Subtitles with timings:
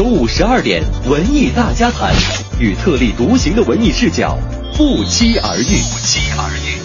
[0.00, 2.14] 周五十二点，文艺大家谈，
[2.58, 4.38] 与特立独行的文艺视角
[4.74, 5.64] 不期而遇。
[5.64, 6.79] 不期而遇。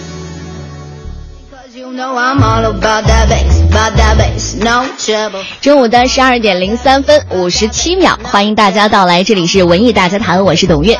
[5.62, 11.00] 中午的十二点零三分五十七秒，欢迎大家到来，这里是文艺大家谈，我是董月。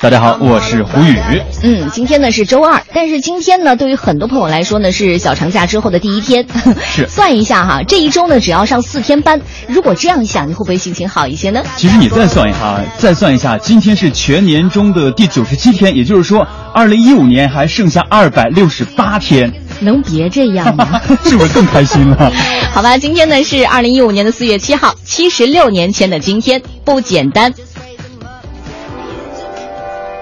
[0.00, 1.18] 大家好，我是胡宇。
[1.62, 6.46] 嗯，今天呢是周二，但是今天呢，对于很多朋友来说呢是小长假之后的第一天。
[6.84, 11.62] 是 算一下哈，这一周呢只要上四天班，如果这样想，你会不会心情好一些呢？
[11.76, 19.52] 其实你再算一下，再算一下，今天是全年中的第九十七天，也就是说，二零一五年还剩下二百六十八天。
[19.80, 21.00] 能别这样吗？
[21.24, 22.32] 是不是更开心了？
[22.74, 27.54] 好吧，今天呢是二零一五年的四月七号，七十六年前的今天，不简单。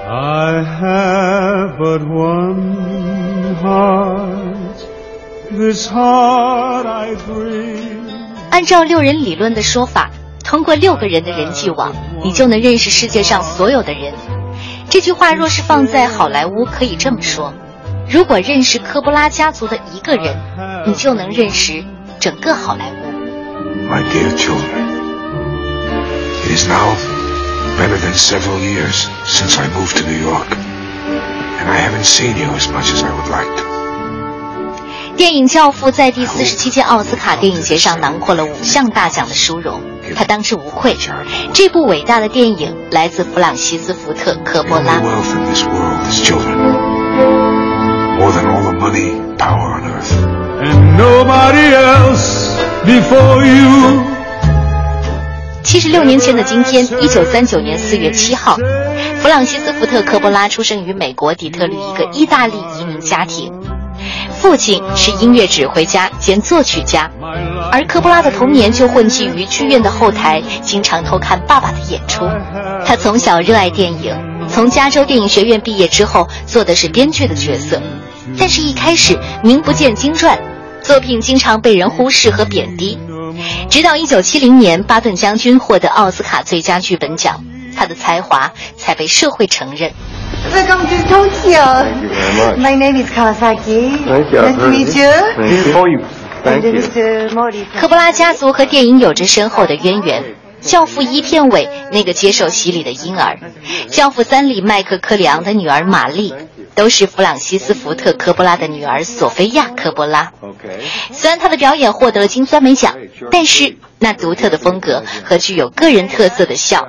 [0.09, 4.77] I have but one heart,
[5.51, 8.05] this heart I bring.
[8.51, 10.11] 按照六人理论的说法，
[10.45, 14.13] 通过六个人的人际网，你就能认识世界上所有的人。
[14.89, 17.53] 这句话若是放在好莱坞，可以这么说：
[18.09, 20.37] 如果认识科波拉家族的一个人，
[20.87, 21.85] 你就能认识
[22.21, 23.07] 整个好莱坞。
[23.89, 24.87] My dear children,
[26.45, 26.95] it is now
[27.77, 30.47] better than several years since I moved to New York,
[31.61, 33.65] and I haven't seen you as much as I would like to.
[35.17, 39.81] 电影《教父》在第四十七届奥斯卡电影节上囊括了五项大奖的殊荣，
[40.15, 40.97] 他当之无愧。
[41.55, 45.01] 这部伟大的电影来自弗朗西斯·福特·科波拉。
[48.27, 50.13] More than all the money, power on earth.
[50.61, 54.03] And nobody else before you.
[55.63, 58.57] 七十六年前的今天，一九三九年四月七号，
[59.21, 63.53] 弗朗西斯·福特·科波拉出生于美国底特律一个意大利移民家庭。
[64.39, 67.11] 父亲是音乐指挥家兼作曲家，
[67.73, 72.29] 而科波拉的童年就混迹于剧院的后台，经常偷看爸爸的演出。
[72.85, 74.15] 他从小热爱电影，
[74.49, 77.81] 从加州电影学院毕业之后，做的是编剧的角色，
[78.39, 80.39] 但是一开始名不见经传，
[80.83, 82.99] 作品经常被人忽视和贬低。
[83.69, 87.45] 直到一九七零年，巴顿将军获得奥斯卡最佳剧本奖，
[87.77, 89.93] 他的才华才被社会承认。
[90.53, 91.87] Welcome to Tokyo.
[92.57, 93.99] My name is Kawasaki.
[94.07, 95.11] Nice to meet you.
[96.45, 97.31] And Mr.
[97.31, 97.65] Mori.
[97.79, 100.23] 科波拉家族和电影有着深厚的渊源。
[100.67, 103.39] 《教父》一片尾那个接受洗礼的婴儿，
[103.89, 106.35] 《教父三》里麦克·科里昂的女儿玛丽，
[106.75, 110.33] 都是弗朗西斯·福特·科波拉的女儿索菲亚·科波拉。
[111.13, 112.97] 虽然她的表演获得了金酸梅奖，
[113.31, 116.87] 但是那独特的风格和具有个人特色的笑，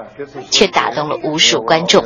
[0.50, 2.04] 却打动了无数观众。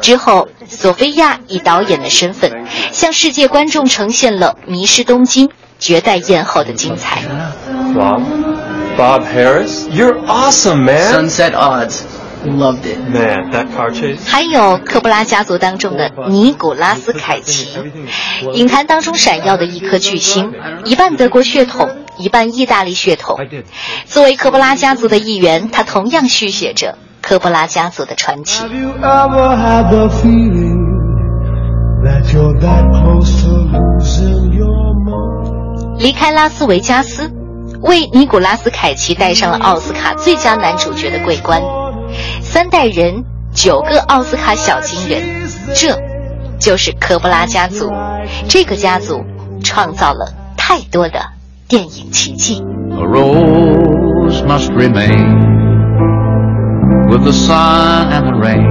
[0.00, 5.48] 之后，索菲亚以导演的身份，向世界观众呈现了《迷失东京》
[5.80, 7.22] 《绝代艳后》的精彩。
[8.96, 11.12] Bob Harris，You're awesome, man.
[11.12, 13.50] Sunset Odds，loved it, man.
[13.52, 14.26] That car chase.
[14.26, 17.78] 还有科布拉家族当中的尼古拉斯凯奇，
[18.54, 20.50] 影坛当中闪耀的一颗巨星，
[20.86, 23.36] 一半德国血统，一半意大利血统。
[24.06, 28.64] 作为科布拉家族的一员，他同样续写着科布拉家族的传奇。
[35.98, 37.30] 离开拉斯维加斯。
[37.82, 41.60] 为尼古拉斯·凯奇戴上了奥斯卡最佳男主角的桂冠。
[42.40, 45.22] 三代人，九个奥斯卡小金人，
[45.74, 45.98] 这
[46.58, 47.92] 就是科波拉家族。
[48.48, 49.24] 这个家族
[49.62, 51.20] 创造了太多的
[51.68, 52.62] 电影奇迹。
[52.92, 55.36] A rose must remain
[57.08, 58.66] with the sun and the rain,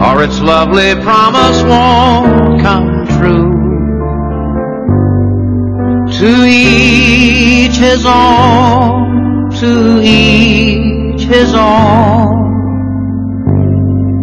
[0.00, 3.73] or its lovely promise won't come true.
[6.18, 12.44] To each his own, to each his own,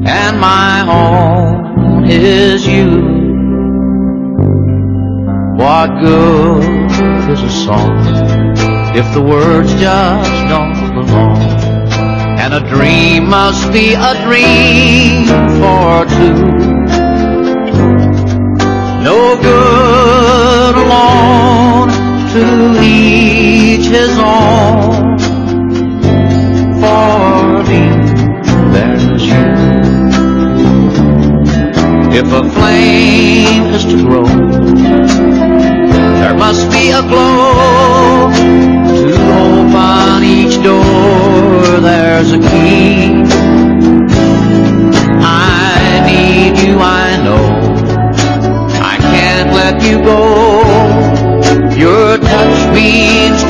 [0.08, 2.90] and my own is you.
[5.58, 6.64] What good
[7.30, 8.00] is a song
[8.96, 11.38] if the words just don't belong?
[12.40, 15.28] And a dream must be a dream
[15.60, 16.01] for
[23.92, 25.18] his own.
[26.80, 27.84] For me,
[28.72, 29.46] there's you.
[32.20, 34.26] If a flame is to grow,
[36.22, 38.32] there must be a glow.
[39.02, 43.12] To open each door, there's a key.
[45.24, 47.46] I need you, I know.
[48.82, 51.22] I can't let you go.
[51.76, 53.41] Your touch means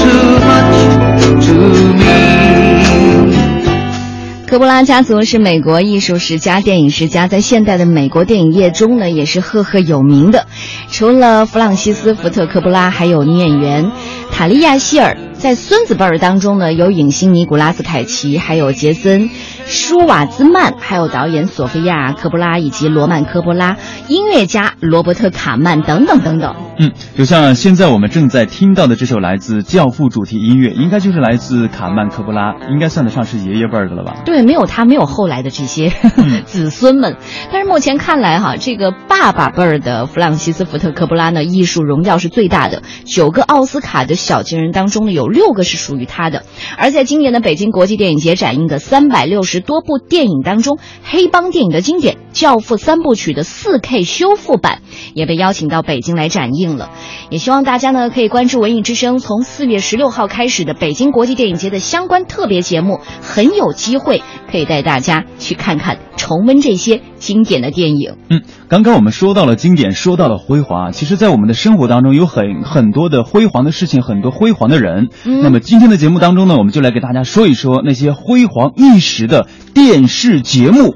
[4.51, 10.45] 科波拉家族是美国艺术史家、电影史家，在现代的美国电影业中呢，也是赫赫有名的。
[10.89, 13.94] 除了弗朗西斯·福特·科波拉，还有女演员
[14.30, 15.15] 塔利亚·希尔。
[15.36, 19.30] 在孙子辈儿当中呢，有影星尼古拉斯·凯奇，还有杰森·
[19.65, 23.77] 舒瓦兹曼，还有导演索菲亚·科波拉以及罗曼·科波拉，
[24.09, 26.56] 音乐家罗伯特·卡曼等等等等。
[26.81, 34.24] 嗯，就像现在我们正在听到的这首来自《教父》主题音乐，应该就是来自卡曼·科波拉，应该算得上是爷爷辈儿的了吧？
[34.25, 35.94] 对，没有他，没有后来的这些
[36.45, 37.18] 子孙们。
[37.51, 46.42] 但是目前看来，哈，这个爸爸辈儿的弗朗西斯·福特·科波拉呢，艺术荣耀是最大的，九个奥斯卡的小金人当中呢，有六个是属于他的。
[46.80, 54.80] 而在今年的北京国际电影节展映的三百六十多部电影当中，黑帮电影的经典《教父》三部曲的四 K 修复版
[55.13, 56.89] 也被邀请到北京来展映了。
[57.29, 68.15] 也希望大家呢可以关注文艺之声，从四月十六号开始的北京国际电影节的相关特别节目，很有机会可以带大家去看看、重温这些经典的电影。
[68.29, 75.09] 嗯，刚刚我们说到了经典，说到了辉煌，其实，在我们的生活当中有很很多的辉煌的事情，很多辉煌的人。
[75.25, 80.95] 嗯、那么今天的节目当中呢，我们就来给大家说一说那些辉煌一时的电视节目。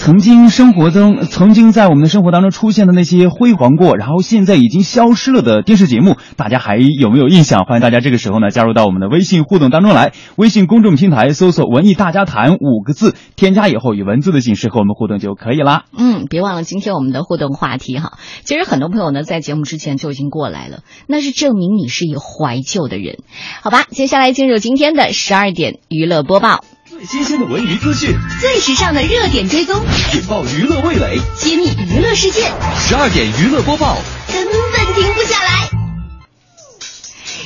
[0.00, 7.66] 曾经生活中，曾经在我们的生活当中出现的那些辉煌过，然后现在已经消失了的电视节目，大家还有没有印象？
[7.66, 10.14] 欢迎大家这个时候呢加入到我们的微信互动当中来。
[10.36, 15.84] 微信公众平台搜索“文艺大家谈”五个字，添加以后以文字的形式和我们互动就可以啦。
[15.94, 18.12] 嗯，别忘了今天我们的互动话题哈。
[18.44, 23.18] 其实很多朋友呢在节目之前就已经过来了，那是证明你是一个怀旧的人，
[23.60, 23.84] 好吧？
[23.90, 26.64] 接下来进入今天的十二点娱乐播报。
[27.00, 29.82] 最新鲜的文娱资讯，最时尚的热点追踪，
[30.12, 32.42] 引爆娱乐味蕾，揭秘娱乐世界。
[32.78, 33.96] 十二点娱乐播报，
[34.30, 35.79] 根本停不下来。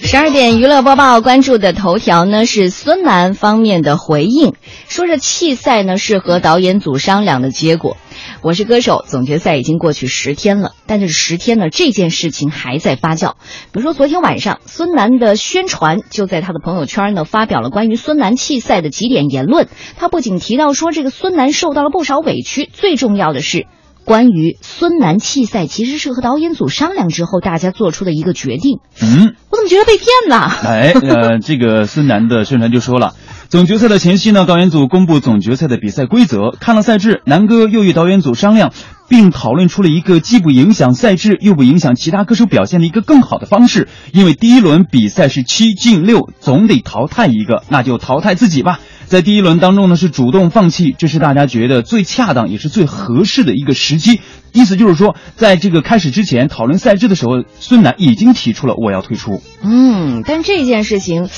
[0.07, 4.53] 十二点娱乐播报关注的头条呢是孙楠方面的回应，
[4.87, 7.97] 说这弃赛呢是和导演组商量的结果。
[8.43, 13.33] 我是歌手总决赛已经过去十天了，但是十天呢这件事情还在发酵。
[13.73, 19.69] 比如说昨天晚上，孙楠的宣传就在他的朋友圈呢发表了关于孙楠弃赛的几点言论。
[19.97, 23.67] 他不仅提到说这个孙楠受到了不少委屈，最重要的是。
[24.05, 28.81] 关于孙楠弃赛，其实是和导演组商量之后，大家做出的一个决定。
[29.03, 30.47] 嗯，我怎么觉得被骗了？
[30.47, 33.15] 哎，呃，这个孙楠的宣传就说了，
[33.55, 36.51] 总决赛的前夕呢，导演组公布总决赛的比赛规则。
[36.59, 38.73] 看了赛制，南哥又与导演组商量，
[39.09, 43.87] 并讨论出了一个既不影响赛制，又不影响其他歌手表现的一个更好的方式。
[44.11, 48.81] 因为第一轮比赛是七进六，总得淘汰一个，那就淘汰自己吧。
[49.07, 54.21] 在第一轮当中呢，是主动放弃，这是大家觉得最恰当也是最合适的一个时机。
[54.53, 59.41] 意思就是说，在这个开始之前讨论赛制的时候，孙楠已经提出了我要退出。
[59.63, 61.29] 嗯，但这件事情，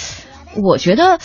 [0.62, 1.19] 我觉得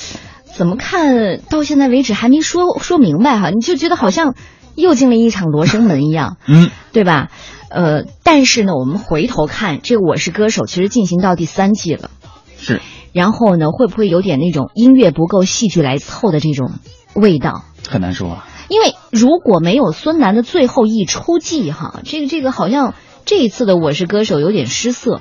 [0.56, 4.36] 怎么看到现在为止还没说说明白哈，你就觉得好像
[4.75, 7.29] 又进了一场罗生门一样， 嗯，对吧？
[7.70, 12.10] 呃，但是呢，我们回头看这个《我是歌手》，其实进行到第三季了，
[12.58, 12.81] 是。
[13.13, 16.72] 然后呢，会不会有点那种音乐不够，戏剧来凑的这种
[17.13, 17.63] 味道？
[17.89, 18.48] 很难说啊。
[18.70, 22.93] 因为如果没有孙楠的最后一出季，哈，这个这个好像
[23.25, 25.20] 这一次的《我是歌手》有点失色，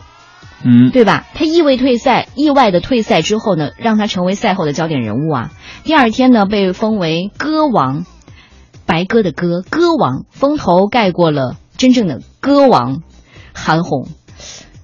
[0.64, 1.26] 嗯，对吧？
[1.34, 5.50] 他意外退赛，意外的退赛之后呢，让他成为赛后的焦点人物啊。
[5.84, 8.04] 第二天呢，被封为歌王，
[8.86, 13.02] 白鸽的歌，歌王，风头盖过了真正的歌王
[13.54, 14.08] 韩红，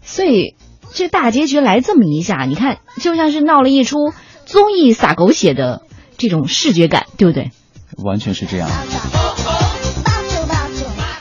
[0.02, 0.54] 所以。
[0.94, 4.14] 这大结局来这么一下，你看就像是闹了一出
[4.46, 5.82] 综艺撒狗血的
[6.16, 7.50] 这种视觉感，对不对？
[8.02, 8.66] 完全是这样。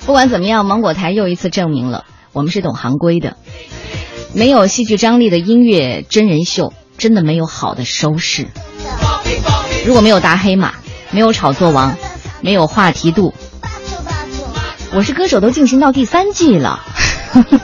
[0.05, 3.35] 不管怎么样，芒果台又一次证明了我们是懂行规的。
[4.35, 8.47] 没有戏剧张力的音乐真人秀，真的没有好的收视。
[9.85, 10.73] 如果没有大黑马，
[11.11, 11.95] 没有炒作王，
[12.41, 13.33] 没有话题度，
[14.93, 16.83] 我是歌手都进行到第三季了。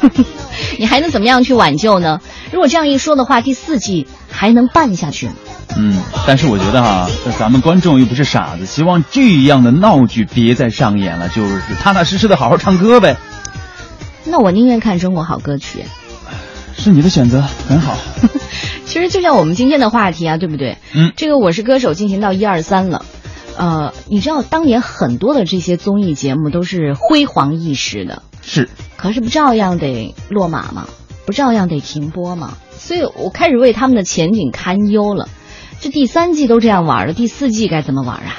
[0.79, 2.21] 你还能怎么样去挽救呢？
[2.53, 5.33] 如果这样一说的话，第四季还能办下去吗？
[5.75, 13.17] 嗯，但是我觉得哈，咱们观众又不是傻子，希望这样的闹剧别再上演了，就是踏踏实实的好好唱歌呗。
[14.23, 15.83] 那我宁愿看中国好歌曲。
[16.81, 17.95] 是你的选择，很好。
[18.85, 20.79] 其实就像我们今天的话题啊，对不对？
[20.95, 23.05] 嗯，这个我是歌手进行到一二三了。
[23.55, 30.87] 呃，你知道当年很多的这些综艺节目都是辉煌一时的，是，可是不照样得落马吗？
[31.27, 32.57] 不照样得停播吗？
[32.71, 35.29] 所以我开始为他们的前景堪忧了。
[35.79, 38.37] 这第三季都这样玩了，第四季该怎么玩啊？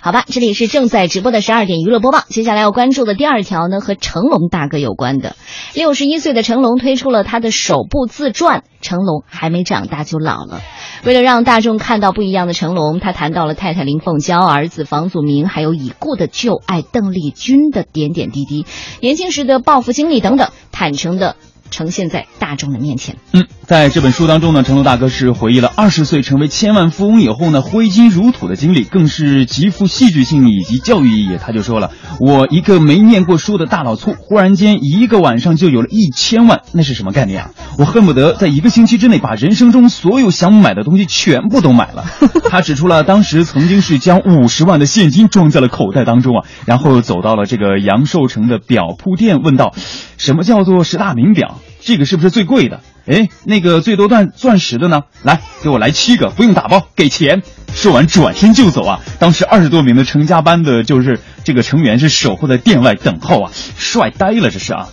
[0.00, 2.20] 好吧，这里是正在直播的十二点娱乐播报。
[2.28, 5.34] 接下来要关注的第二条呢，和成龙大哥有关的。
[5.74, 10.60] 六十一岁的成龙推出了他的首部自传《成龙还没长大就老了》。
[11.06, 18.66] 为了让大众看到不一样的成龙，他谈到了太太林凤娇、儿子房祖名，还有已故的旧爱邓丽君的点点滴滴，
[19.00, 21.36] 年轻时的报复经历等等，坦诚的。
[21.70, 23.16] 呈现在大众的面前。
[23.34, 31.36] 嗯，在这本书当中呢，成龙大哥是回忆了二十岁成为千万富翁以后呢，挥金如土的经历，更是极富戏剧性以及教育意义。
[31.38, 37.50] 他就说了：“我一个没念过书的大老粗，忽然间一个晚上就有了一千万，那是什么概念啊？
[37.76, 42.06] 我恨不得在一个星期之内把人生中所有想买的东西全部都买了。”
[42.48, 49.74] 他指出了当时曾经是将五十万的现金装在了口袋当中啊，然后走到了这个杨寿成的表铺店，问道
[50.16, 52.80] ：“什么叫做十大名表？”这个是不是最贵的？
[53.08, 55.02] 哎，那个最多钻钻石的呢？
[55.22, 57.42] 来，给我来七个，不用打包，给钱。
[57.74, 59.00] 说完，转身就走啊！
[59.18, 64.88] 当时二十多名的成家班的，就是这个成员是守候在店外等候啊，帅呆了，这是啊。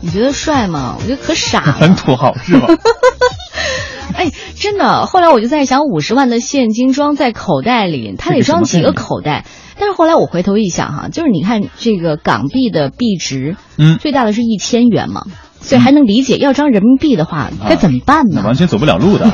[0.00, 0.96] 你觉得帅吗？
[0.98, 1.72] 我觉得可傻了。
[1.72, 2.66] 很土豪是吧？
[4.14, 5.06] 哎，真的。
[5.06, 9.44] 后来我就在想，五十万的现金装在口袋里，他得装几个口袋？
[9.78, 15.24] 但是后来我回头一想，哈，就是你看这个港币的币值，嗯，最大的是一千元嘛。
[15.62, 18.42] 所以还能理解，要装人民币的话该怎么办呢？
[18.44, 19.30] 完全走不了路的。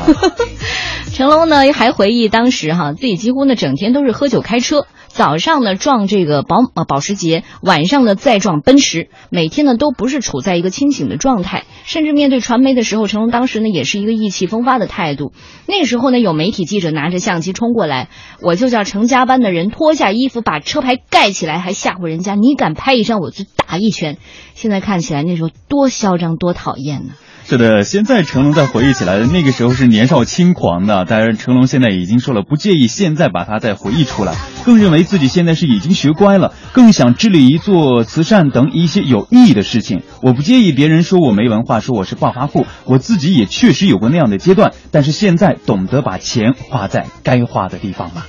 [1.11, 4.85] 成龙呢还回忆当时哈，自己几乎呢整天都是喝酒开车。
[5.09, 15.33] 早上呢撞这个保呃保时捷，晚上呢再撞奔驰，每天呢都不是处在一个清醒的状态，甚至面对传媒的时候，成龙当时呢也是一个意气风发的态度。
[15.67, 18.09] 那时候呢有媒体记者拿着相机冲过来，
[18.41, 24.17] 我就叫成家班的人脱下衣服把车牌盖起来，还吓唬人家，你敢拍一张我就打一拳。
[24.53, 27.13] 现在看起来那时候多嚣张多讨厌呢。
[27.49, 31.03] 是的，现在成龙在回忆起来，那个时候是年少轻狂的。
[31.05, 40.03] 当然，成龙现在已经说了，不介意现在把他再回忆出来，更认为自己现在是已经学乖了，更想致力于做慈善等一些有意义的事情。
[40.21, 48.27] 我不介意别人说我没文化，说我是暴发户，我自己也确实有过那样的阶段，但是现在懂得把钱花在该花的地方了。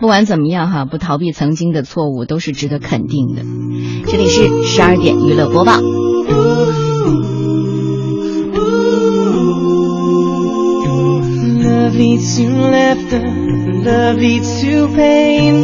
[0.00, 3.42] 不管怎么样哈，不逃避曾经的错误都是值得肯定的。
[4.10, 5.78] 这里是十二点娱乐播报。
[11.88, 15.54] Love leads to laughter, love leads to pain.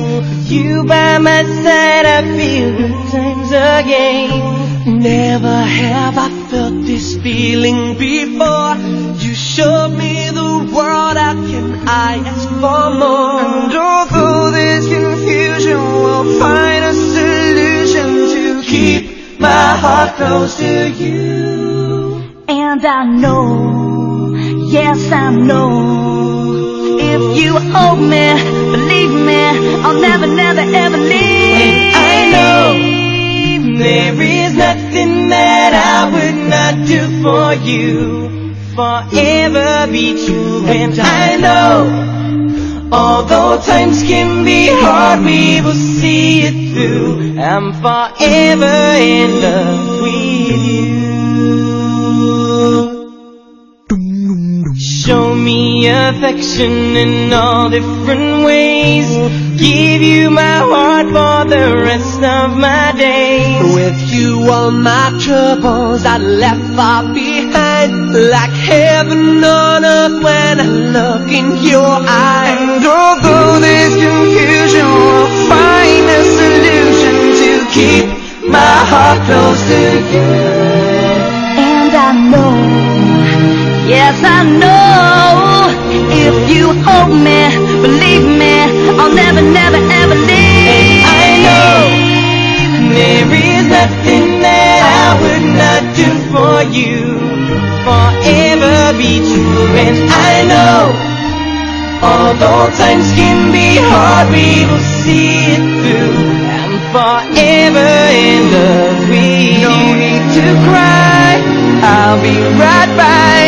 [0.47, 5.01] You by my side, I feel good times again.
[5.01, 8.75] Never have I felt this feeling before.
[9.19, 13.41] You showed me the world, how can I ask for more?
[13.45, 22.25] And although there's confusion, we'll find a solution to keep my heart close to you.
[22.49, 23.74] And I know,
[24.75, 25.71] yes I know,
[26.99, 28.27] if you hold me,
[28.75, 29.43] believe me,
[29.85, 31.63] I'll never, never ever leave.
[31.63, 37.87] And I know there is nothing that I would not do for you,
[38.75, 40.67] forever be true.
[40.67, 47.39] And I know, although times can be hard, we will see it through.
[47.39, 50.74] I'm forever in love with you.
[55.85, 59.07] Show affection in all different ways.
[59.59, 63.75] Give you my heart for the rest of my days.
[63.75, 68.15] With you, all my troubles I left far behind.
[68.15, 72.57] Like heaven on earth when I look in your eyes.
[72.61, 78.07] And although there's confusion, we'll find a solution to keep
[78.49, 79.81] my heart close to
[80.13, 80.29] you.
[81.61, 82.57] And I know,
[83.87, 85.64] yes I know,
[86.15, 87.51] if you hold me,
[87.83, 88.55] believe me,
[88.99, 91.03] I'll never, never ever leave.
[91.03, 92.15] And I know,
[92.95, 97.19] there is nothing that I would not do for you,
[97.83, 99.75] forever be true.
[99.75, 100.81] And I know,
[101.99, 106.15] although times can be hard, we will see it through.
[106.47, 109.67] I'm forever in love with you.
[109.67, 111.43] No need to cry,
[111.83, 113.44] I'll be right by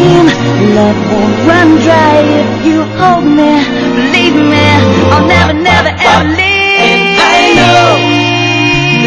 [0.00, 0.26] time.
[0.76, 3.52] Love won't run dry if you hold me.
[3.96, 4.66] Believe me,
[5.12, 6.80] I'll never, never ever leave.
[6.88, 7.86] And I know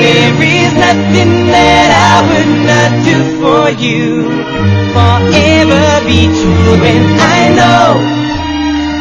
[0.03, 4.29] There is nothing that I would not do for you.
[4.93, 7.89] Forever be true, and I know.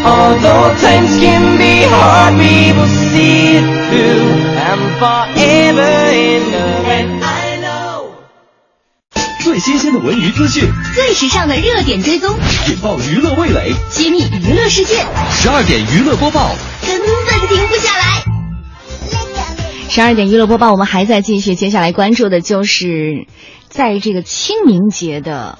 [0.05, 4.27] Although times can be hard, we will see it through.
[4.69, 7.22] I'm forever in love, and I know.
[9.43, 10.63] 最新鲜的文娱资讯，
[10.95, 12.33] 最时尚的热点追踪，
[12.69, 15.05] 引爆娱乐味蕾，揭秘娱乐世界。
[15.33, 16.55] 十二点娱乐播报，
[16.87, 17.09] 根本
[17.49, 18.23] 停不下来。
[19.89, 23.27] 十二点娱乐播报，我们还在继续，接下来关注的就是
[23.69, 25.59] 在这个清明节的。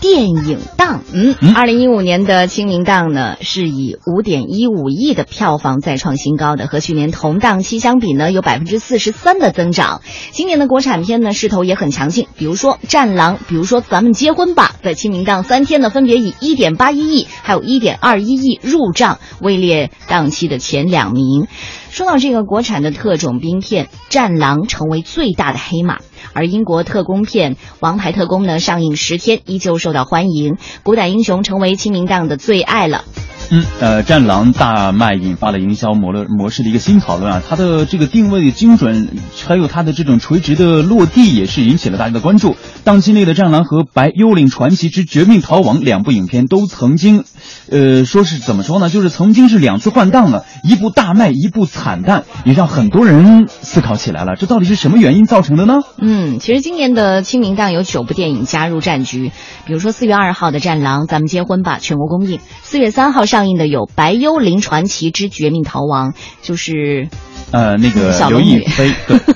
[0.00, 10.00] 电影档，嗯，二零一五年的清明档呢，是以五点一五亿的票房再创新高的，和去年同档期相比呢，有百分之四十三的增长。
[10.30, 21.48] 今年的国产片呢，势头也很强劲，比如说《战狼》，比如说《咱们结婚吧》，在清明档三天呢，分别以一点八一亿，还有一点二一亿入账，位列档期的前两名。
[21.90, 25.98] 说到这个国产的特种兵片，《战狼》成为最大的黑马。
[26.32, 33.04] 而英国特工片《王牌特工》呢，上映十天依旧受到欢迎，古代英雄成为清明档的最爱了。
[33.50, 39.08] 嗯，呃，战狼大卖引发了营销模了模式的一个新讨论啊，它的这个定位精准，
[39.46, 42.56] 还有它的这种垂直的落地，也是引起了大家的关注。
[42.84, 47.24] 档期内的《战狼》和《白幽灵传奇之绝命逃亡》两部影片都曾经，
[47.70, 48.90] 呃，说是怎么说呢？
[48.90, 55.78] 就是曾经是两次换档了，一部大卖，一部惨淡，也让很多人思考起来了，这到底是什么原因造成的呢？
[55.98, 59.32] 嗯，其实今年的清明档有九部电影加入战局，
[59.64, 63.37] 比如说四月二号的《战狼》，咱们结婚吧，全国公映；四月三号上。
[63.38, 67.08] 上映的有《白幽灵传奇之绝命逃亡》，就是
[67.52, 68.92] 呃那个刘亦菲，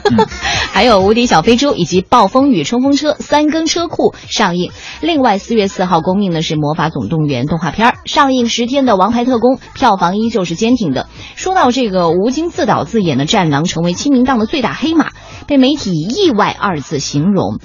[0.73, 4.73] 还有《无敌小飞猪》以及《暴风雨冲锋车》三更车库上映。
[5.03, 11.09] 另外，四月四号公映的是《魔法总动员》动画片上映十天的《王牌特工》票房依旧是坚挺的。
[11.37, 15.13] 说到这个吴京自导自演的《战狼》成为清明档的最大黑马，
[15.47, 17.61] 被媒体以意外二字形容。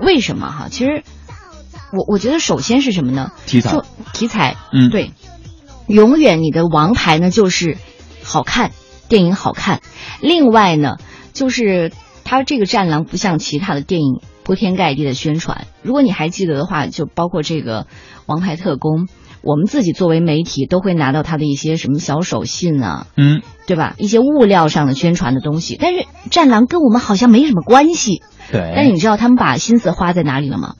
[0.00, 0.68] 为什么哈？
[0.70, 1.02] 其实
[1.92, 3.32] 我我觉得首先是什么呢？
[3.44, 3.82] 题材，
[4.14, 5.12] 题材，嗯，对。
[5.86, 7.76] 永远你的王牌呢就是
[8.22, 8.70] 好看，
[9.08, 9.80] 电影好看。
[10.20, 10.96] 另外呢，
[11.32, 11.92] 就是
[12.24, 15.66] 它这个战狼不像其他的电影铺天盖地的宣传。
[15.82, 17.82] 如果你还记得的话，就包括这个
[18.26, 19.06] 《王牌特工》，
[19.42, 23.94] 我们自己作为媒体都会拿到他的一些什么小手信啊，嗯，对吧？
[23.98, 25.76] 一些物料上的宣传的东西。
[25.78, 28.22] 但是战狼跟我们好像没什么关系。
[28.50, 28.72] 对。
[28.74, 30.74] 但是你知道他们把心思花在哪里了吗？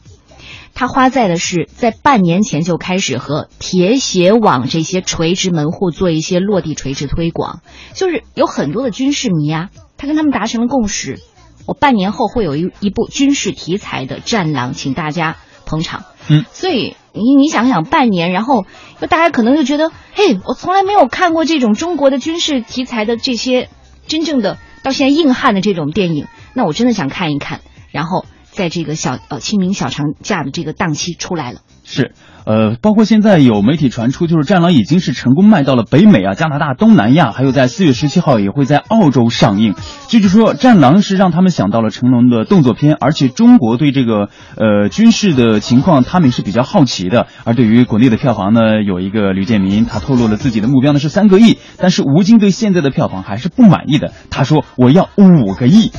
[0.75, 7.61] 他花在的是在半年前就开始和铁血网这些垂直门户做一些落地垂直推广，
[7.95, 11.21] 就是有很多的军事迷啊，他跟他们达成了共识，
[11.67, 16.05] 我半年后会有一一部军事题材的《战狼》，请大家捧场。
[16.29, 18.67] 嗯，所以你你想想，半年，然后
[19.01, 23.69] 就大家可能就觉得，嘿，我从来没有看过这种中国的军事题材的这些
[24.09, 27.61] 真正的到现在硬汉的这种电影，那我真的想看一看，
[27.93, 28.27] 然后。
[28.55, 32.13] 在这个小呃清明小长假的这个档期出来了，是，
[32.47, 39.75] 呃，包括现在有媒体传出，就是《战狼》已经是成功卖到了北美啊、加拿大、东南亚，还有在四月十七号也会在澳洲上映。
[40.09, 47.27] 这就说，《战狼》是让他们想到了成龙的动作片，而且中国对这个呃军事的情况，他们是比较好奇的。
[47.45, 55.91] 而对于国内的票房呢，有一个吕建民，他透露了自己的目标呢是三个亿，但是吴京对现在的票房还是不满意的，他说我要五个亿。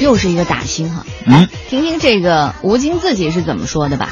[0.00, 4.10] 又是一个打星哈，嗯听听这个吴京自己是怎么说的吧。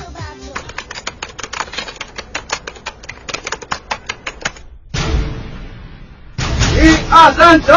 [6.77, 7.73] 一二三，走！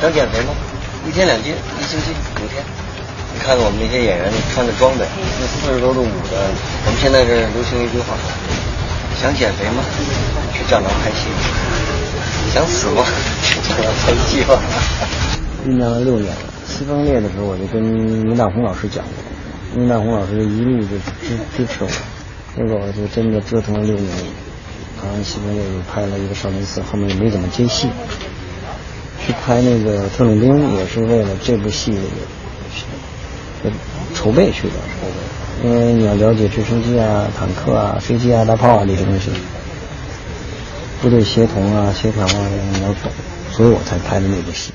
[0.00, 0.52] 想减肥吗？
[1.06, 2.62] 一天两斤，一星期五天。
[3.32, 5.06] 你看看我们那些演员，穿的装备，
[5.40, 6.50] 那四十多度五的。
[6.86, 8.16] 我们现在这流行一句话：
[9.20, 9.82] 想减肥吗？
[10.52, 11.28] 去战狼拍戏，
[12.52, 13.04] 想死吗？
[13.42, 14.60] 去战狼拍戏吧。
[15.66, 16.42] 酝酿了六年了。
[16.66, 21.88] 西风烈的时候，我就跟倪大红老师讲过，倪大红老师一路就支支持我，
[22.56, 24.08] 结果我就真的折腾了六年。
[25.02, 27.88] 然后西风烈又拍了一个少林寺，后面也没怎么接戏。
[29.24, 31.92] 去拍那个特种兵也是为了这部戏
[34.24, 34.74] 筹备去的，
[35.62, 39.28] 因为你要了解直升机啊、坦克啊、飞机啊、大炮啊这些东西。
[41.02, 43.12] 部队协同啊，协调啊，你要懂，
[43.52, 44.72] 所以我才拍的那部戏。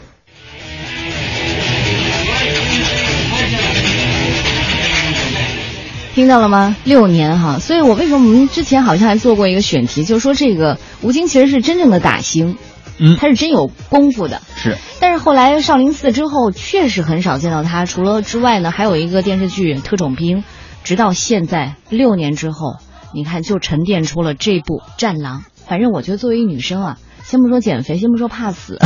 [6.14, 6.76] 听到了吗？
[6.84, 12.56] 六年哈，所以我为什么我们之前好像还做过一个选题，就是说这个吴京其实是真正的打星，
[13.00, 14.78] 嗯，他是真有功夫的，是。
[15.00, 17.86] 但是后来少林寺之后，确实很少见到他。
[17.86, 20.40] 除了之外呢，还有一个电视剧《特种兵》，
[20.84, 22.76] 直到现在六年之后，
[23.14, 25.42] 你看就沉淀出了这部《战狼》。
[25.68, 28.80] 反正我觉得作为一女生啊，先不说减肥，先不说怕死，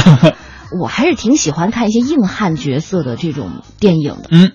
[0.79, 4.29] 我还是挺喜欢看一些硬汉角色的这种电影的。
[4.31, 4.51] 嗯，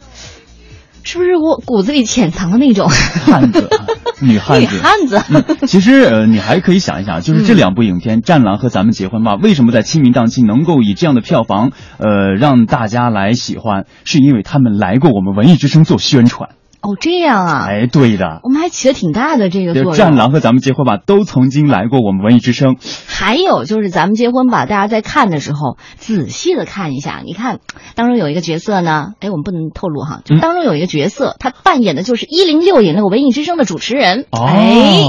[1.08, 3.70] 是不是我骨子里潜藏的那种汉子？
[4.20, 5.22] 女汉子，女汉子。
[5.30, 13.86] 嗯、其实呃，你还可以想一想，就是这两部影片《战狼》和《咱们结婚吧》，为什么在清明档期能够以这样的票房，呃，让大家来喜欢？
[14.04, 16.50] 是因为他们来过我们文艺之声做宣传。
[16.80, 17.66] 哦，这样啊！
[17.68, 19.92] 哎，对的，我们还起了挺大的这个作用。
[19.92, 22.76] 战狼和咱们结婚吧都曾经来过我们文艺之声。
[23.06, 27.58] 还有就是咱们结婚吧，大家在看的时候仔细的看一下，你看
[27.94, 34.26] 当中有一个角色呢，哎，我们不能透露哈，就当中有一个角色，他扮演的就是一零六点六文艺之声的主持人。
[34.30, 35.02] 哦，哎，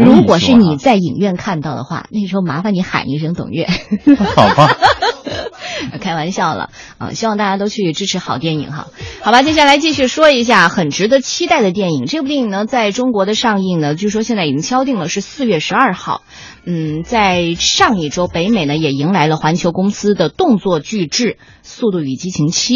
[0.00, 3.68] 如果是啊你在影院看到的话，那时候麻烦你喊一声董月。
[4.34, 4.76] 好吧。
[6.00, 7.12] 开玩笑了啊！
[7.12, 8.88] 希望大家都去支持好电影哈。
[9.22, 12.06] 好吧，接下来继续说一下很值得期待的电影。
[12.06, 16.22] 这部电影呢，在中国的上映呢，据说现在已经敲定了是四月十二号。
[16.64, 21.24] 嗯，在上一周，北美呢也迎来了环球公司的动作巨制
[21.62, 22.74] 《速度与激情七》。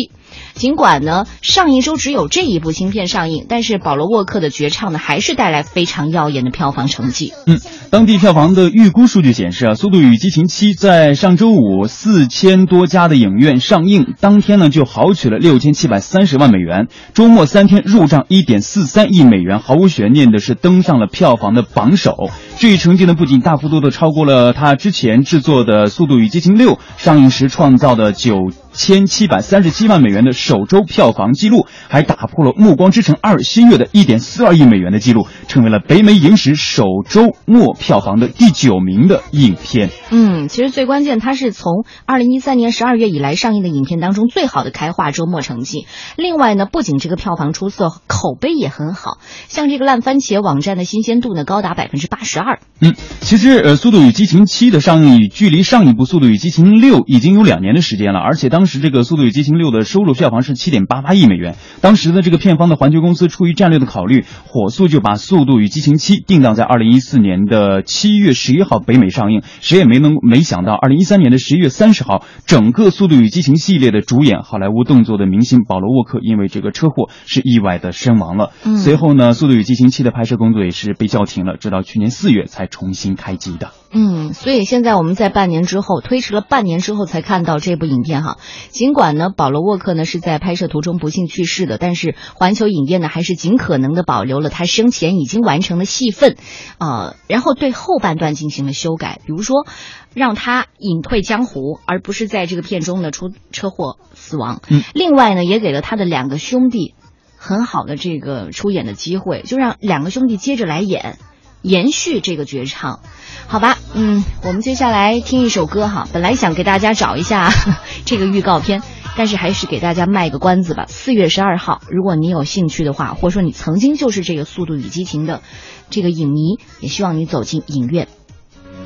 [0.55, 7.33] 尽管呢上一周只有这一部新片上映，但是保罗沃克的绝唱呢还是带来非常耀眼的票房成绩。
[7.47, 7.59] 嗯，
[7.91, 22.29] 当地票房的预估数据显示啊，《速度与激情七》在上周五四千多家的影院上映当天呢就豪取了六千七百三十十万美元，周末三天入账一点四三亿美元，毫无悬念的是登上了票房的榜首。
[22.57, 28.37] 这一成绩呢不仅大幅度的超过了他之前制作的《速度与激情六》上映时创造的九。
[28.77, 39.91] 千七百三十七万美元的首周票房纪录，还打破了《暮光之城二：新月》的一点四二亿美元的纪录，成为了北美影史首周末票房的第九名的影片。
[40.11, 45.87] 嗯，其实最关键，它是从二零一三年十二月以来上映的影片当中最好的开画周末成绩。
[46.17, 52.44] 另外呢，不仅这个票房出色，口碑也很好，像这个烂番茄网站的新鲜度呢高达百分之八十二。
[52.81, 58.65] 嗯，其实呃，《速度与激情七》的上映距离上一部《速度与激情六》已经有两年的时间了，而且当。
[58.65, 61.55] 当时这个《速度与激情六》的收入票房是七点八八亿美元。
[61.83, 69.43] 当时的这个片方的环球公司出于战略的考虑，火速就把《速度与激情七》定档在二零一四年的七月十一号北美上映。
[69.61, 78.53] 谁也没能没想到，二零一三年的十一月三十号，整个《速度与激情》系列的主演好莱坞动作的明星保罗沃克因为这个车祸是意外的身亡了。
[78.65, 83.71] 嗯、随后呢，《速度与激情七》的拍摄工作也是被叫停了，直到去年四月才重新开机的。
[83.97, 88.39] 嗯，所以现在我们在半年之后推迟了半年之后才看到这部影片哈。
[88.71, 96.37] 尽管呢，保罗沃克呢是在拍摄途中不幸去世的，但是环球影业呢还是尽可能的保留了他生前已经完成的戏份，
[96.79, 99.65] 呃，然后对后半段进行了修改，比如说
[100.13, 104.61] 让他隐退江湖，而不是在这个片中呢出车祸死亡。
[104.69, 106.97] 嗯，另外呢，也给了他的两个兄弟
[107.37, 111.17] 很好的这个出演的机会，就让两个兄弟接着来演。
[111.65, 113.01] 延续这个绝唱，
[113.47, 116.07] 好吧，嗯，我们接下来听一首歌哈。
[116.13, 117.51] 本来想给大家找一下
[118.05, 118.83] 这个预告片，
[119.17, 120.85] 但是还是给大家卖个关子吧。
[120.87, 125.41] 四月十二号，如果你有兴趣的话，或者说你曾经就是这个《速度与激情》的
[125.89, 128.09] 这个影迷，也希望你走进影院。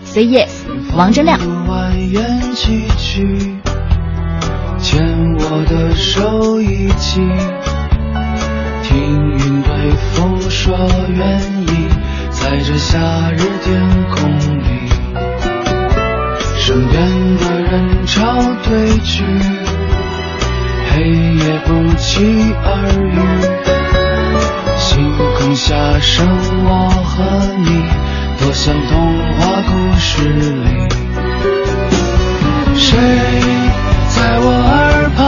[0.04, 0.48] Say yes，
[0.96, 1.40] 王铮亮。
[4.80, 5.04] 牵
[5.40, 7.20] 我的手一起，
[8.84, 8.96] 听
[9.32, 11.66] 云对风说愿意。
[12.40, 12.98] 在这夏
[13.32, 14.88] 日天空里，
[16.56, 19.24] 身边的人潮退去，
[20.90, 22.66] 黑夜不期而
[23.12, 23.16] 遇。
[24.78, 26.26] 星空下剩
[26.64, 27.16] 我和
[27.58, 27.84] 你，
[28.40, 30.88] 多像童话故事里。
[32.76, 32.96] 谁
[34.08, 35.18] 在我耳畔，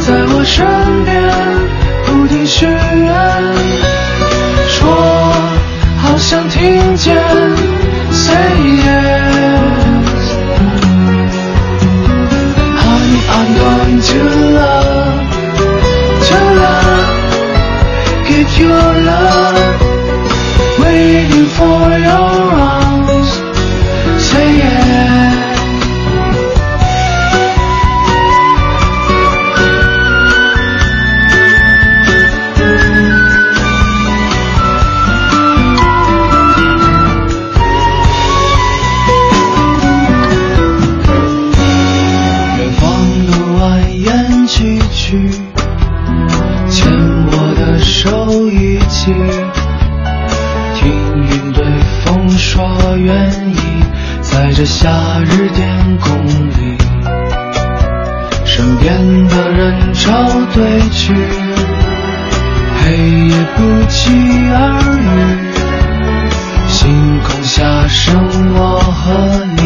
[0.00, 0.56] 在我身
[1.04, 1.16] 边，
[2.06, 2.72] 不停许愿，
[4.68, 4.86] 说。
[6.08, 7.14] 好想听见
[8.10, 8.32] ，Say
[8.86, 10.24] yes,
[12.82, 14.20] Honey, I'm going to
[14.58, 15.20] love,
[16.28, 17.10] to love,
[18.26, 19.76] give your love,
[20.80, 21.97] waiting for
[61.08, 61.14] 黑
[63.28, 64.10] 夜不期
[64.52, 64.56] 而
[65.00, 65.06] 遇，
[66.68, 68.14] 星星空下剩
[68.54, 69.62] 我和你，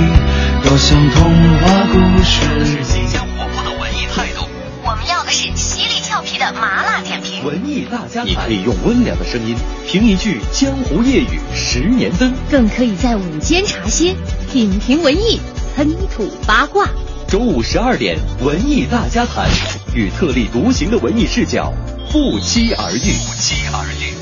[0.63, 1.23] 多像童
[1.59, 2.83] 话故事。
[2.85, 4.47] 新鲜活泼的文艺态度。
[4.85, 7.45] 我们要的是犀利俏皮的麻辣点评。
[7.45, 14.15] 文艺大家谈，你可以用温良的声音评一句江湖夜雨十年灯，更可以在午间茶歇
[14.53, 15.41] 品评文艺，
[15.75, 16.87] 喷吐八卦。
[17.33, 19.49] 周五十二点，文艺大家谈，
[19.95, 21.73] 与特立独行的文艺视角
[22.11, 22.99] 不期而遇。
[22.99, 24.13] 不期而遇。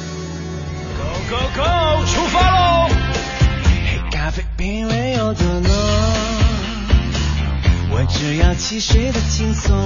[0.96, 2.88] Go go go，出发喽！
[3.64, 5.72] 黑咖啡品味有多浓？
[7.90, 9.76] 我只要汽水的轻松。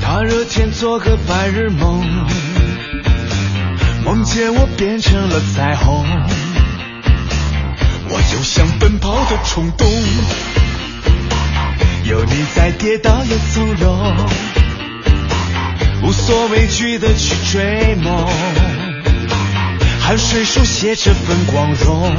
[0.00, 2.06] 大热天做个白日梦，
[4.04, 6.06] 梦见我变成了彩虹。
[8.10, 9.88] 我有想奔跑的冲动，
[12.08, 14.16] 有你在，跌倒也从容，
[16.04, 18.28] 无所畏惧的去追梦。
[20.00, 22.14] 汗水书写这份光荣。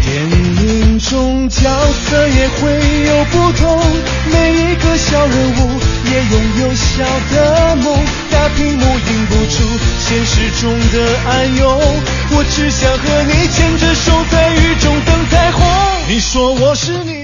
[0.00, 1.58] 电影中角
[1.92, 2.70] 色也会
[3.08, 3.82] 有不同，
[4.30, 7.02] 每一个小人物也拥有小
[7.34, 7.98] 的梦。
[8.30, 9.64] 大屏幕映不出
[9.98, 11.80] 现实中的暗涌，
[12.30, 15.66] 我只想和你牵着手在雨中等彩虹。
[16.06, 17.21] 你说我是你。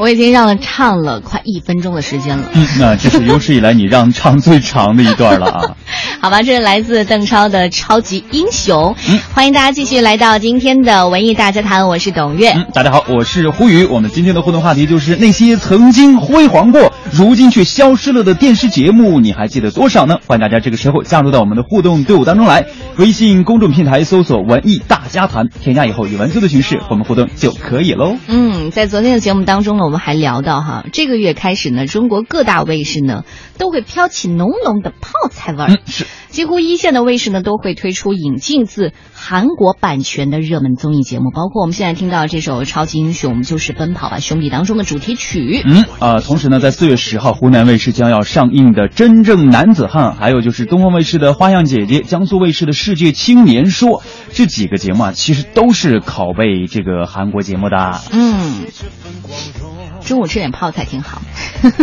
[0.00, 2.48] 我已经让唱了快一分钟的时间了。
[2.54, 5.76] 嗯，那这是有史以来你让唱最长的一段了啊。
[6.20, 8.94] 好吧，这是来自邓超的《超级英雄》。
[9.08, 12.50] 嗯，欢迎大家继续来到今天的文艺大家谈，我是董月。
[12.52, 13.84] 嗯，大家好，我是胡宇。
[13.84, 20.18] 我们今天的互动话题就是那些曾经辉煌过，如今却消失了的电视节目，你还记得多少呢？
[20.26, 22.66] 欢迎大家这个时候加入到我们的互动队伍当中来。
[22.98, 28.16] 微信公众平台搜索“文艺大家谈”，添加以后以文字的形式和我们互动就可以喽。
[28.26, 33.24] 嗯，在昨天的节目当中呢，我们还聊到哈，这个月开始呢，中国各大卫视呢
[33.56, 35.70] 都会飘起浓浓的泡菜味儿。
[35.70, 36.06] 嗯，是。
[36.28, 45.62] 几乎一线的卫视呢都会推出引进自韩国版权的热门综艺节目，包括我们现在听到这首《超级英雄》就是《奔跑吧兄弟》当中的主题曲。
[45.64, 54.00] 嗯啊、呃，同时呢，在四月十号，湖南卫视将要上映的《真正男子汉》，还有就是东方卫视的《花样姐姐》，江苏卫视的《世界青年说》
[54.32, 58.00] 这几个节目啊，其实都是拷贝这个韩国节目的。
[58.12, 58.66] 嗯。
[60.10, 61.22] 中午吃点泡菜挺好。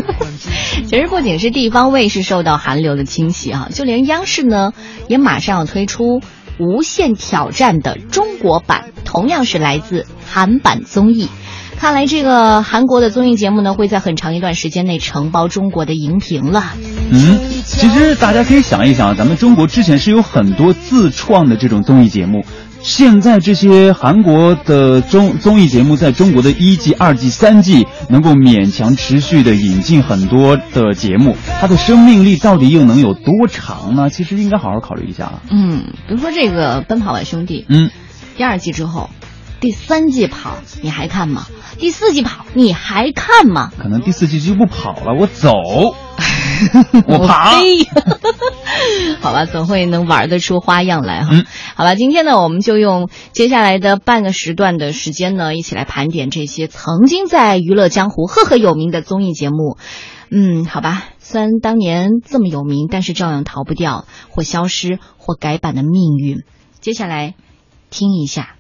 [0.86, 4.74] 其实不仅是地方卫视受到韩流的侵袭啊，就连央视呢
[5.08, 6.20] 也马上要推出
[6.60, 11.30] 《无限挑战》的中国版，同样是来自韩版综艺。
[11.78, 16.74] 看来这个韩国的综艺节目呢，会在很长一段时间内承包中国的荧屏了。
[17.12, 22.44] 嗯，其实大家可以想一想，咱们中国之前是有很多自创的这种综艺节目。
[22.82, 34.10] 现在这些韩国的综综艺节目，在中国的一季、二季、三季能够勉强持续的引进很多的节目，它的生命力到底又能有多长呢？
[34.10, 35.42] 其实应该好好考虑一下了。
[35.50, 37.92] 嗯，比如说这个《奔跑吧兄弟》，嗯，
[38.38, 39.10] 第二季之后，
[39.60, 41.46] 第三季跑你还看吗？
[41.80, 43.72] 第四季跑你还看吗？
[43.78, 45.52] 可能第四季就不跑了，我走，
[47.08, 47.58] 我爬。
[49.20, 51.30] 好吧，总会能玩得出花样来哈。
[51.32, 59.78] 嗯，好吧，今天呢，我们就用接下来的半个时段的时间呢，一起来盘点这些曾经在娱乐江湖赫赫有名的综艺节目。
[60.30, 66.44] 嗯，好吧，虽然当年这么有名，但是照样逃不掉或消失或改版的命运。
[66.80, 67.34] 接下来
[67.90, 68.57] 听一下，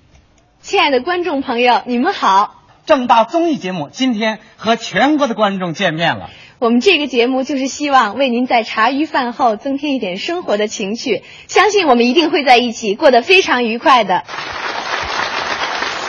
[0.67, 2.55] 亲爱的观众朋友，你们好！
[2.85, 6.29] 正大综艺节目今天和全国的观众见面了。
[6.59, 14.25] 我们这个节目就是希望为您在茶余饭后增添一点生活的情趣，相信我们一定会在一起过得非常愉快的。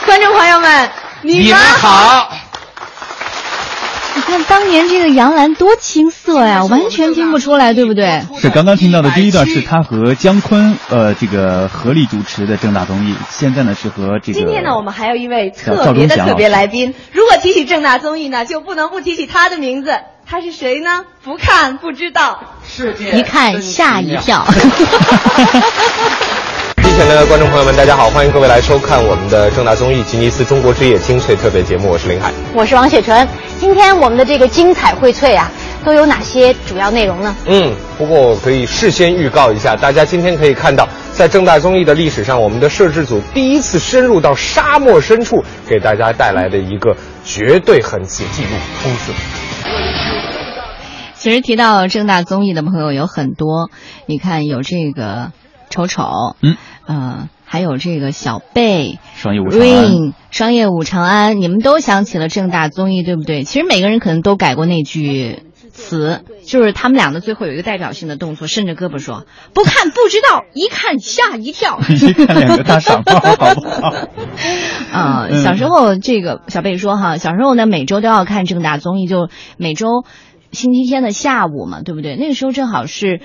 [0.05, 0.89] 观众朋友们，
[1.21, 2.29] 你们好！
[4.15, 8.21] 你看当年这个杨澜多青涩呀，完全听不出来，对不对？
[8.39, 14.39] 是刚刚听到的第一段是他和姜昆呃这个合力主持的正大综艺，现在呢是和这个。
[14.39, 16.93] 今天呢，我们还有一位特别的特别来宾。
[17.11, 19.91] 如果提起正大综艺呢，就不能不提起他的名字。
[20.31, 21.05] 他是谁呢？
[21.23, 22.39] 不看不知道。
[22.67, 24.45] 世界一看吓一跳。
[26.99, 33.25] 机前的观众朋友们，大家好，欢迎各位来收看我们的正大综艺《吉尼斯中国之夜》精粹特别节目，我是林海，我是王雪纯。
[33.57, 35.49] 今天我们的这个精彩荟萃啊，
[35.85, 37.33] 都有哪些主要内容呢？
[37.45, 48.49] 嗯，不过我可以事先预告一下，大家今天可以看到，在正大综艺的历史上，我们的摄制组第一次深入到沙漠深处，给大家带来的一个绝对很此记录
[48.83, 49.13] 冲刺。
[51.15, 53.69] 其实提到正大综艺的朋友有很多，
[54.05, 55.31] 你看有这个
[55.69, 56.03] 丑丑，
[56.41, 56.57] 嗯，
[56.89, 63.43] 呃，还有这个小贝、商业五长安、Rain、商业五长安，你们都想起了正大综艺，对不对？
[63.43, 71.79] 其实每个人可能都改过那句词，就是他们俩的最后有一个代表性的动作，伸着胳膊说：“不看不知道，一看吓一跳。
[71.93, 73.93] ”一看两个大傻 帽，好不好？
[74.91, 80.05] 啊、小时候这个小贝说哈，小时候呢每周都要看正大综艺，就每周
[80.51, 82.15] 星期天的下午嘛，对不对？
[82.15, 83.21] 那个时候正好是。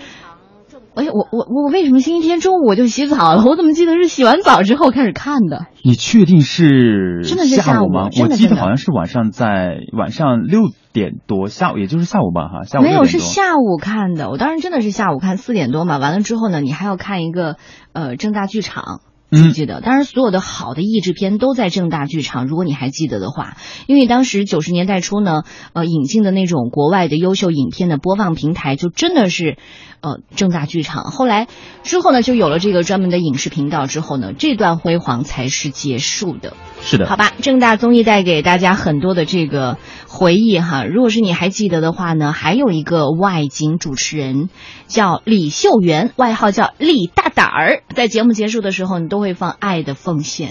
[0.94, 3.44] 哎，我我我为什么星期天中午我就洗澡了？
[3.44, 5.66] 我怎么记得是洗完澡之后开始看的？
[5.82, 8.08] 你确定是真的是下午吗？
[8.20, 13.18] 我记得好像是晚上在晚上六点多，下午也就是下午吧，哈，下午没有，是。
[13.18, 14.30] 下午看的。
[14.30, 15.98] 我当时真的是下午看，四点多嘛。
[15.98, 17.56] 完了之后呢，你还要看一个
[17.92, 19.00] 呃正大剧场。
[19.34, 19.80] 记不记得？
[19.80, 22.46] 当然，所有的好的译制片都在正大剧场。
[22.46, 25.42] 如果你还记得的话，因为当时九十年代初呢，
[25.72, 29.56] 呃，引进的那种国外的优秀影片的播放平台，就真的是，
[30.00, 31.04] 呃，正大剧场。
[31.04, 31.48] 后来
[31.82, 36.54] 之后呢，就有了这个专门的影视频道之后呢，这段辉煌才是结束的。
[36.82, 40.84] 是的，好吧，正大综艺带给大家很多的这个回忆哈。
[40.84, 44.50] 如果是你还记得的话呢，还有一个外景主持人
[44.86, 47.82] 叫李秀媛，外号叫李大胆儿。
[47.94, 50.50] 在节目结束的时候，你都会放《爱的奉献》。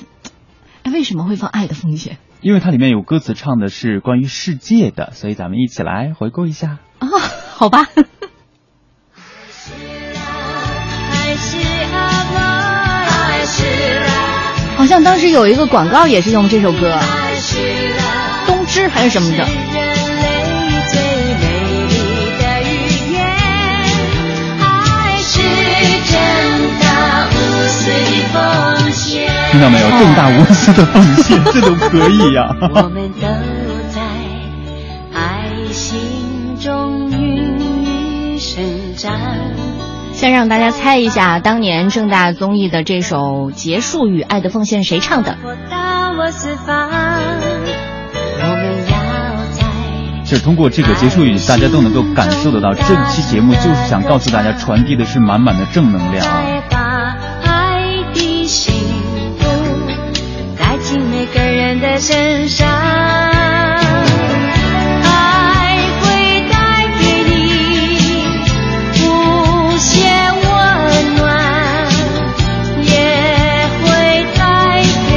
[0.82, 6.80] 哎，为什么会放《爱的奉献》因为它里面有歌词唱的是关于世界的，所以咱们一起来回顾一下。
[6.98, 7.08] 啊？
[7.54, 7.86] 好吧。
[14.76, 17.00] 好像当时有一个广告也是用这首歌，
[18.46, 19.83] 东芝还是什么的。
[29.52, 29.90] 听到没有？
[29.90, 33.28] 正大无私的奉献， 这都可以呀、我们都
[33.92, 34.02] 在
[35.14, 38.64] 爱心中孕育生
[38.98, 39.14] 长。
[40.14, 45.38] 先让大家猜一下，当年正大综艺的这首结束与《爱的奉献》谁唱的？
[45.70, 48.96] 到我四方，我们要
[49.52, 49.62] 在
[50.24, 56.42] 其实通过这个结束语，大家都能够感受得到，这期节目就是想告诉大家，传递的是满满的正能量啊。
[62.04, 62.68] 身上。
[65.02, 66.58] 爱会带
[67.00, 67.98] 给你
[69.00, 70.44] 无限温
[71.16, 71.24] 暖，
[72.84, 72.92] 也
[73.80, 73.88] 会
[74.36, 75.16] 带给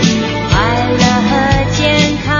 [0.00, 0.02] 你
[0.48, 0.52] 快
[0.92, 1.30] 乐和
[1.74, 2.32] 健康。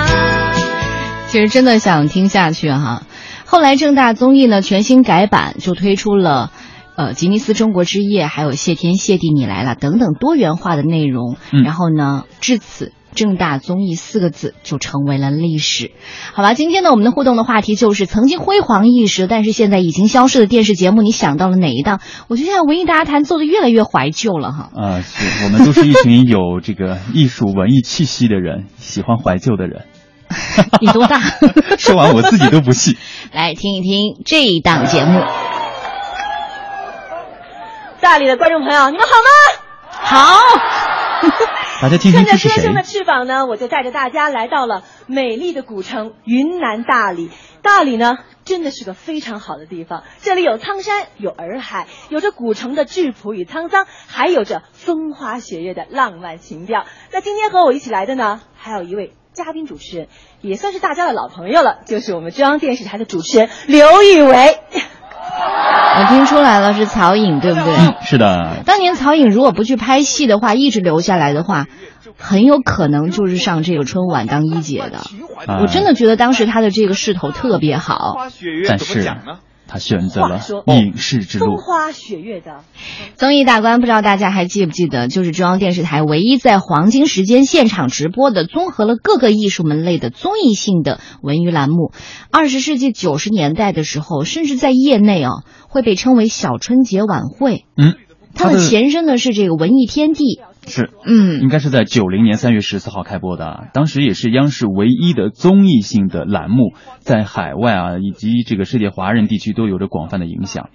[1.28, 3.02] 其实真的想听下去哈。
[3.44, 6.50] 后来正大综艺呢全新改版，就推出了。
[6.96, 15.92] 呃，吉尼斯中国之夜，还有谢天谢地你来了等等多元化的内容，嗯然后呢，至此正大综艺四个字就成为了历史。
[16.32, 22.00] 好吧，今天呢，我们的互动的话题就是曾经辉煌一时，但是现在已经消失的电视节目，你想到了哪一档？
[22.28, 24.70] 我觉得现在文艺大家谈做的越来越怀旧了哈。
[24.74, 29.84] 啊、是我们都是一群有这个艺术文艺气息的人，喜欢怀旧的人。
[30.80, 31.20] 你多大？
[31.78, 32.96] 说完我自己都不信。
[33.32, 35.20] 来听一听这一档节目。
[38.00, 40.40] 大理的观众朋友，你们好吗？
[41.20, 41.63] 好。
[41.84, 42.74] 大家听听顺着歌声？
[42.74, 47.28] 的翅膀呢，我就带着大家来到了美丽的古城云南大理。
[47.60, 48.16] 大理呢，
[48.46, 56.86] 真的是个非常好的地方，这里有苍山，有洱海，有着古城的质朴与沧桑，还有着风花雪月的浪漫情调。
[57.12, 60.08] 那今天和我一起来的呢，还有一位嘉宾主持人，
[60.40, 64.58] 也算是大家的老朋友了，就是我们中央电视台的主持人刘玉伟。
[65.96, 67.74] 我听出来了，是曹颖，对不对？
[67.74, 68.62] 嗯，是的。
[68.66, 71.66] 当年曹颖如果不去拍戏的话，一直留下来的话，
[72.18, 74.98] 很有可能就是上这个春晚当一姐的。
[75.46, 78.16] 啊我真的觉得当时她的这个势头特别好。
[78.66, 79.02] 但是
[79.66, 81.64] 他选择了影视之路风。
[81.64, 82.60] 花雪月的
[83.16, 91.92] 综艺大观，不知道大家还记不记得，就是中央电视台唯一在黄金时间现场直播的，综合了各个艺术门类的综艺性的文娱栏目。
[92.30, 95.30] 二十世纪九十年代的时候，甚至在业内啊，
[95.68, 97.64] 会被称为小春节晚会。
[97.76, 97.94] 嗯，
[98.34, 100.40] 它的前身呢是这个文艺天地。
[100.66, 110.70] 是，嗯，应该是在九零年三月十四号开播的，当时也是央视唯一的综艺性的栏目，在海外啊以及这个世界华人地区都有着广泛的影响。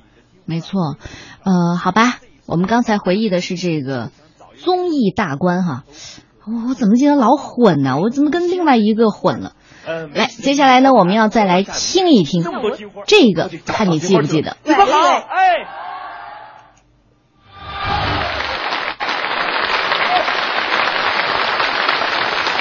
[0.46, 0.96] 没错，
[1.44, 4.12] 呃，好吧，我们刚才回忆的是这个
[4.58, 5.84] 综艺大观哈，
[6.46, 7.98] 我我怎么记得老混呢？
[8.00, 9.54] 我怎么跟另外一个混了？
[10.14, 12.44] 来，接下来呢，我们要再来听一听
[13.08, 14.58] 这个，看你记不记得？
[14.64, 15.89] 你们好，哎。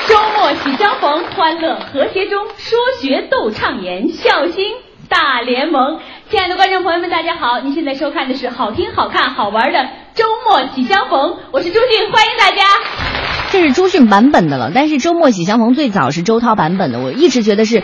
[0.09, 6.01] 周末喜相逢，欢乐和谐中，说学逗唱言，孝心大联盟。
[6.31, 7.61] 亲爱的观众朋友们，大家好！
[7.61, 12.63] 您现在收看的是好听、好看、好玩的周末喜相逢，我是朱迅，欢迎大家。
[13.51, 17.83] 这是朱迅版本的了，但是周末喜相逢最早是周涛版本的，我一直觉得是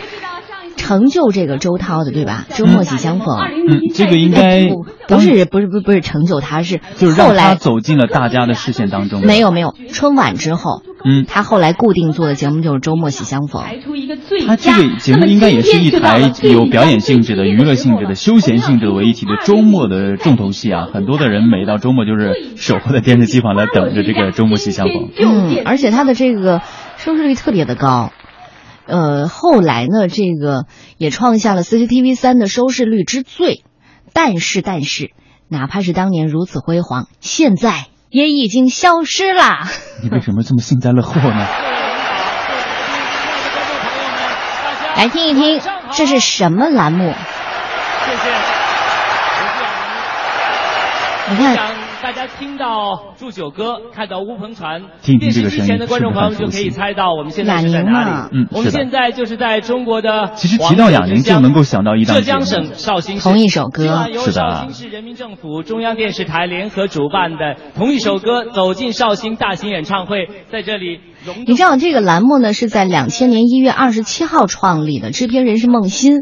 [0.75, 2.45] 成就这个周涛的，对吧？
[2.49, 9.21] 周末喜相逢，嗯，这个应该不不是不是不是不是成就他，是就是让他后来走进了大家的视线当中。
[9.21, 13.63] 没有没有，春晚之后，嗯，他后来固定做的节目就是周末喜相逢。
[14.47, 20.87] 他这个节目应该也是一台有表演性质的、娱乐性质的、休闲性质为一体的周末的重头戏啊！
[20.93, 25.09] 很多的人每到周末就是守候在电视机旁来等着这个周末喜相逢。
[25.17, 26.61] 嗯，而且他的这个
[26.97, 28.11] 收视率特别的高。
[28.87, 30.65] 呃，后来呢，这个
[30.97, 33.63] 也创下了 CCTV 三的收视率之最。
[34.13, 35.11] 但是，但是，
[35.49, 39.67] 哪怕是当年如此辉煌，现在也已经消失啦。
[40.01, 41.47] 你为什么这么幸灾乐祸呢？
[44.95, 45.59] 来听一听，
[45.91, 47.13] 这是什么栏目？
[48.05, 48.31] 谢谢。
[51.27, 51.74] 你看，
[52.05, 58.29] 大家听到祝酒歌，看到乌篷船，听听这个声音电视机前的观众朋友们就可以猜到我们现在是在哪里。
[58.31, 60.29] 嗯，我们现在就是在中国的。
[60.35, 64.33] 其实提到哑铃就能够想到一档浙江省绍兴市同一首歌，是的。
[64.33, 70.99] 绍兴市人民政府中央电视台联合主办的同一首歌走进绍兴大型演唱会，在这里。
[71.47, 76.19] 你知道这个栏目呢是在两千年一月二十七号创立的，制片人是孟欣。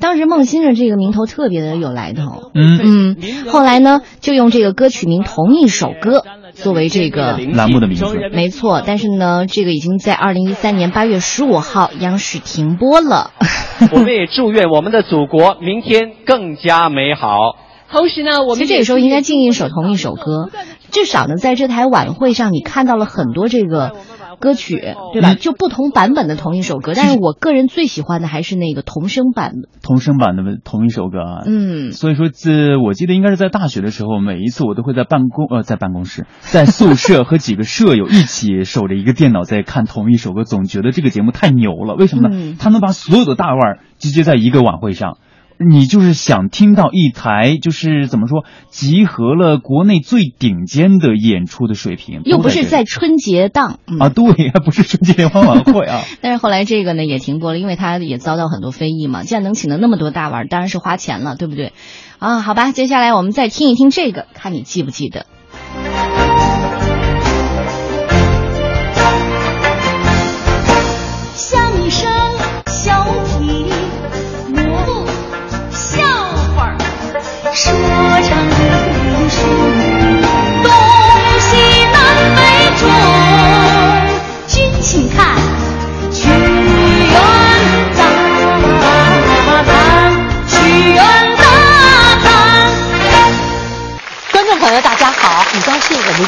[0.00, 3.16] 当时孟欣的这个名头特别的有来头，嗯嗯，
[3.48, 6.18] 后来呢就用这个歌曲名《同一首歌》
[6.52, 8.82] 作为这个栏目的名字，没错。
[8.84, 13.30] 但是呢，这个已经在二零一三年八月十五号央视停播了。
[13.92, 17.56] 我们也祝愿我们的祖国明天更加美好。
[17.90, 20.48] 同时呢，我们其实这个时候应该进一首同一首歌，
[20.90, 23.92] 至少呢，在这台晚会上你看到了很多这个。
[24.40, 24.82] 歌曲
[25.12, 25.34] 对吧？
[25.34, 29.68] 就不同版本的同一首歌，但是我个人最喜欢的还是那个童声版的。
[29.82, 41.94] 童声版的同一首歌啊，嗯，所以说这我记得应该是在大学的时候，每一次我都会在办公呃在办公室， 在宿舍和几个舍友一起守着一个电脑在看同一首歌，总觉得这个节目太牛了。
[41.94, 42.34] 为什么呢？
[42.34, 45.18] 嗯、他能把所有的大腕集结在一个晚会上。
[45.62, 56.00] 你就是想听到一台，就是怎么说，集合了国内最顶尖的演出的水平，又不是在春节档、嗯、啊，对，还 不是春节联欢晚会啊。
[56.22, 59.22] 但是后来这个呢也停播了，因为他也遭到很多非议嘛。
[59.22, 61.74] 既然能请到那么多大腕，当然是花钱了，对不对？
[62.18, 65.26] 啊，好吧，接下来我们再听一听这个，看你记不记得。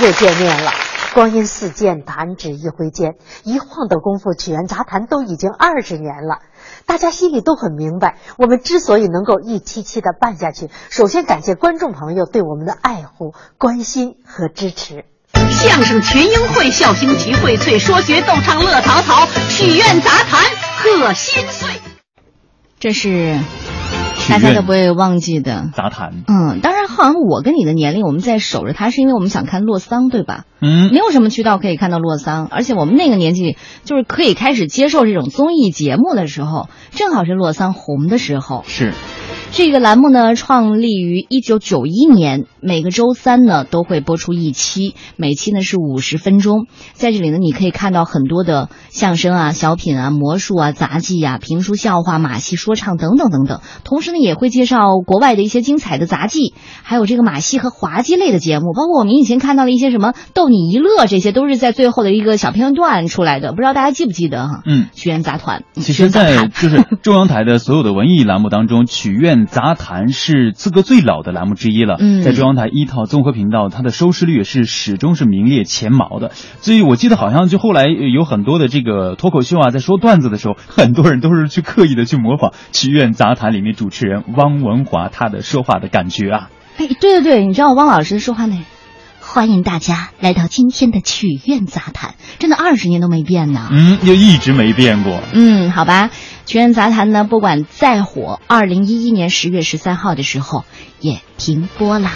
[0.01, 0.71] 又见面了。
[1.15, 6.39] 光阴似箭，弹指一挥间，一晃的功夫，曲苑杂谈都已经二十年了。
[6.87, 15.05] 大家心里都很明白，我们之所以能够一期期的办下去，首先感谢观众朋友对我们的爱护、关心和支持。
[15.51, 20.41] 相声群英会，笑星齐荟萃，说学逗唱乐淘淘，曲苑杂谈
[20.79, 21.69] 贺新岁。
[22.81, 23.39] 这是
[24.29, 26.25] 大家都不会忘记的杂谈。
[26.27, 30.45] 嗯，当然，好像我跟你的年龄，我们在守着它，是因为我们想看洛桑，对吧？
[30.61, 38.65] 嗯，没有什么渠道可以看到洛桑，而且我们那个年纪就是可以开始接受这种综艺节目的时候，正好是洛桑红的时候。
[38.67, 38.93] 是。
[39.55, 46.67] 这个栏目呢，创立于一九九一年，每个周三呢都会播出一期，每期呢是五十分钟。
[46.95, 53.61] 在这里呢，你可以看到很多的相声啊、小品啊、魔术啊、杂技啊、评书、笑话、马戏、说唱等等等等。
[53.85, 63.51] 同时呢，也会介绍国外的一些精彩的杂技，还有这个马戏和滑稽类的节目，包括我们以前看到的一些什么逗你一乐，这些都是在最后的一个小片段出来的。
[63.51, 64.63] 不知道大家记不记得哈？
[64.65, 65.63] 嗯，曲苑杂团。
[65.75, 69.42] 其实，在就是中央台的所有的文艺栏目当中，曲 苑。
[69.47, 76.31] 杂谈是资格最老的栏目之一了，嗯，在中央台一套综合频道，它的收视率也是始终是名列前茅的。
[76.61, 86.51] 所以我记得好像就后来有很多的这个脱口秀啊，在说段子的时候，很多人都是去刻意的去模仿曲苑杂谈里面主持人汪文华他的说话的感觉啊。
[86.79, 88.65] 哎，对对对，你知道汪老师说话呢？
[89.25, 93.69] 欢迎大家来到今天的曲苑杂谈，真的二十年都没变呢。
[93.71, 95.21] 嗯，又一直没变过。
[95.33, 96.11] 嗯，好吧，
[96.45, 100.65] 全员杂谈呢，不管再火，二零一一年十月十三号的时候
[101.01, 102.11] 也停播了。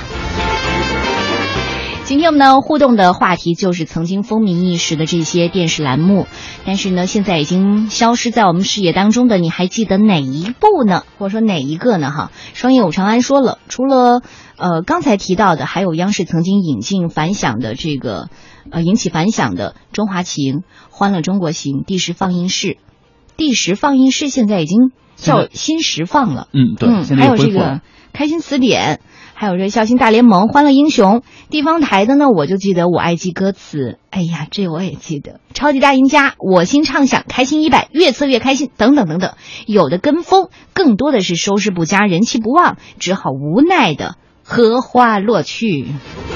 [2.05, 6.29] 今天我们呢互动的话题就是曾经风靡一时的这些电视栏目，
[6.65, 11.03] 但是呢现在已经消失在我们视野当中的，你还记得哪一部呢？
[11.19, 12.13] 或者说哪一个呢？
[12.13, 14.23] 哈，双叶武长安说了，除了
[14.57, 18.29] 呃刚才提到的，还有央视曾经引进反响的这个
[18.71, 20.59] 呃引起反响的《中华情》
[20.91, 22.69] 《欢乐中国行》《第十放映室》，
[23.37, 26.49] 《第十放映室》现在已经叫新十放了。
[26.53, 27.81] 嗯，对，嗯，现在还有这个。
[28.13, 29.01] 开心词典，
[29.35, 31.23] 还有这孝心大联盟、欢乐英雄。
[31.51, 35.39] 地方台的呢，我就记得我爱记歌词，哎呀，这我也记得。
[35.53, 39.35] 超级大赢家、我心畅想、开心一百、越测越开心等等等等。
[39.67, 44.17] 有的跟风，更多的是收视不佳、人气不旺，只好无奈的
[44.47, 45.87] 荷花落去。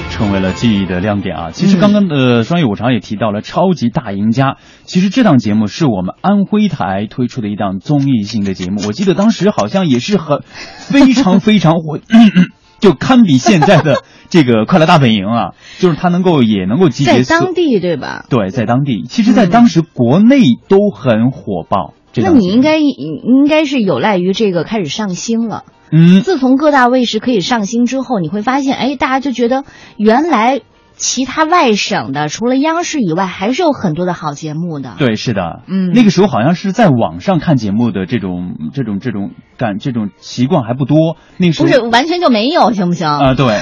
[0.09, 1.49] 成为了记忆的亮点啊！
[1.51, 4.49] 其实刚刚的双语五常也提到了《超级大赢家》，
[4.83, 11.97] 其实这档节目是我们安徽台推出的一档综艺性的节目，我记得当时好像也是很非常非常火，
[12.79, 18.25] 就堪比现在的这个《快乐大本营》啊，就是它能够也能够集结在当地对吧？
[18.29, 21.93] 对，在当地，其实，在当时国内都很火爆。
[22.11, 25.63] 这那你应该应该是有赖于这个开始上星了。
[25.91, 29.63] 嗯，自从各大卫视可以上星之后，你会发现，哎，大家就觉得
[29.97, 30.61] 原来
[30.95, 34.95] 其他外省的除了央视以外，还是有很多的好节目的。
[34.97, 43.07] 对，是的，嗯那个时候好像是在网上看节目的这种这种这种感这种习惯还不多，那个时候不是完全就没有，行不行？
[43.07, 43.61] 啊、对，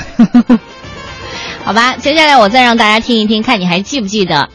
[1.65, 4.49] 好吧，接下来我再让大家听一听，看你还记不记得？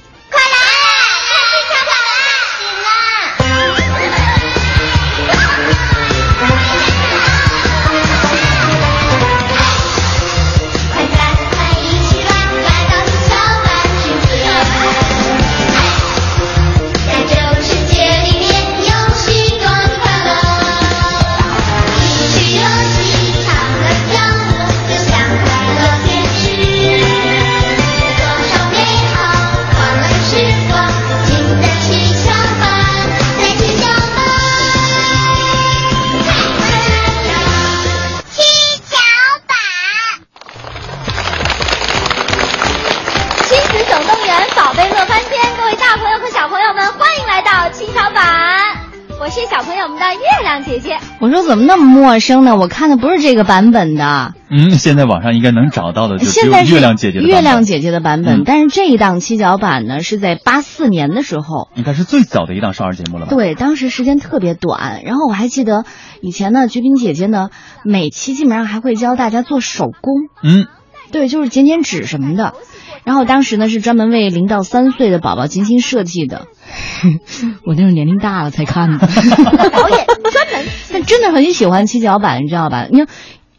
[52.05, 52.55] 陌生呢？
[52.55, 61.71] 我看的不是这个版本的，嗯，现在网上应该能找到的就是月亮姐姐的版本月亮姐姐的版本，嗯但是这一档七角版呢是在八四年的时候。
[61.75, 63.35] 应该是最早的一档少儿节目了吧？
[63.35, 65.87] 对，当时时间特别短，然后我还记得
[66.21, 67.49] 以前呢，菊萍姐姐呢，
[67.85, 70.67] 每期基本上还会教大家做手工，嗯，
[71.11, 72.53] 对，就是剪剪纸什么的。
[73.05, 76.47] 然后当时呢是专门为零到三岁的宝宝精心设计的，
[77.65, 78.99] 我那时候年龄大了才看的。
[78.99, 82.87] 导演专门， 但真的很喜欢七巧板，你知道吧？
[82.91, 83.09] 你看。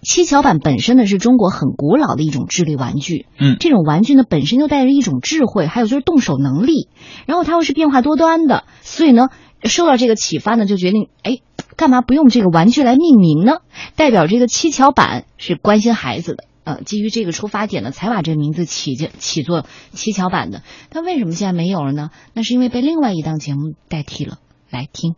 [0.08, 6.90] 七巧板本身呢是中国很古老的一种智力玩具，嗯这种玩具呢本身就带着一种智慧，还有就是动手能力，
[7.26, 9.30] 然后它又是变化多端的，所以呢
[9.64, 11.40] 受到这个启发呢，就决定哎，
[11.76, 13.62] 干嘛不用这个玩具来命名呢？
[13.96, 20.64] 代表这个七巧板是关心孩子的，呃，基于这个出发点呢，才把这个名字起就起作七巧板的。
[20.90, 22.10] 但为什么现在没有了呢？
[22.34, 24.40] 那是因为被另外一档节目代替了。
[24.70, 25.16] 来听。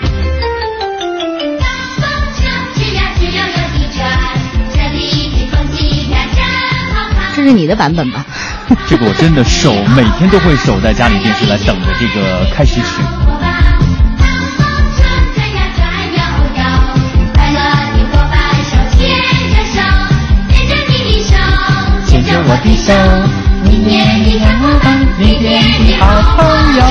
[0.00, 0.08] 这
[4.88, 6.44] 里的风景呀真
[6.92, 7.32] 好看。
[7.36, 8.26] 这是你的版本吧？
[8.88, 13.51] 这个我真的守，每天都会守在家里电视来等着这个开始曲。
[22.62, 22.92] 牵着我的手，
[23.64, 26.06] 明年的小伙伴，明年的好
[26.36, 26.82] 朋友。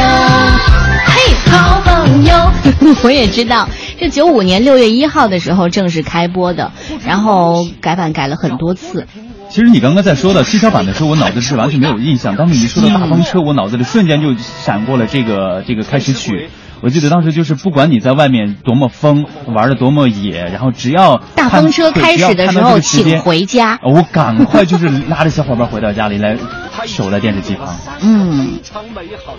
[1.06, 2.52] 嘿，好朋友，
[3.04, 3.68] 我也知道，
[4.00, 6.72] 是九五年六月一号的时候正式开播的，
[7.06, 9.08] 然后改版改了很多次。
[9.50, 12.36] 其实你刚刚在说到七巧板的时候，我脑子里是完全没有印象。
[12.38, 16.50] 当时你说的大风车，我脑子里瞬间就闪过了这个这个开始曲。
[16.84, 23.80] 我记得当时就是，不管你在外面多么疯，玩的多么野，然后只要大风车开始的时候，请回家。
[23.84, 26.38] 我赶快就是拉着小伙伴回到家里来，
[26.86, 27.76] 守在电视机旁。
[28.02, 28.60] 嗯，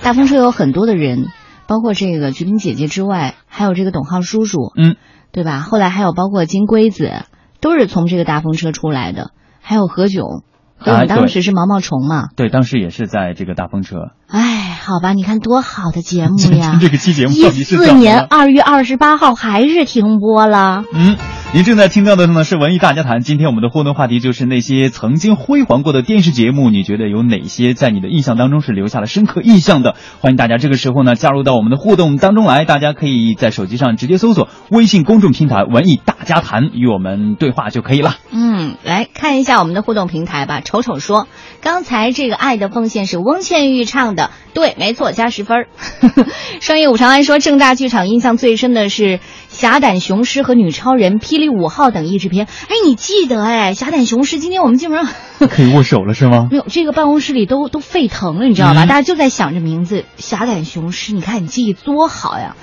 [0.02, 1.26] 大风车有很多的人，
[1.66, 4.94] 包括这个菊萍姐姐之外，还有这个董浩叔叔，嗯，
[5.32, 5.60] 对吧？
[5.60, 7.24] 后来还有包括金龟子，
[7.60, 9.32] 都是从这个大风车出来的。
[9.60, 10.42] 还有何炅，
[10.76, 12.28] 何炅当时是毛毛虫嘛？
[12.36, 14.12] 对，当时也是在这个大风车。
[14.32, 16.78] 哎，好吧，你看多好的节目呀！
[16.80, 20.84] 这个期节目一四年二月二十八号还是停播了。
[20.94, 21.18] 嗯，
[21.52, 23.20] 您正在听到的呢是文艺大家谈。
[23.20, 29.96] 今天我们的互动话题就是那些曾经辉煌过的电视节目，你觉得有哪些在你的印象当中是留下了深刻印象的？
[30.20, 38.14] 欢迎大家这个时候呢加入到我们的互动当中来，大家可以在手机上直接搜索微信公众平台“文艺大家谈”与我们对话就可以了。
[38.30, 40.62] 嗯，来看一下我们的互动平台吧。
[40.62, 41.28] 丑丑说，
[41.60, 44.21] 刚才这个《爱的奉献》是翁倩玉唱的，
[44.54, 45.68] 对，没错，加十分儿。
[46.60, 49.18] 商业五常安说，正大剧场印象最深的是
[49.48, 52.46] 《侠胆雄狮》和《女超人》《霹雳五号》等译制片。
[52.46, 55.12] 哎，你记得哎，《侠胆雄狮》今天我们基本上
[55.48, 56.48] 可以握手了是吗？
[56.50, 58.84] 没有，这个办公室里都都沸腾了，你知道吧？
[58.84, 62.54] 嗯大家就在想着名字《侠胆雄狮》，你看你记忆多好呀！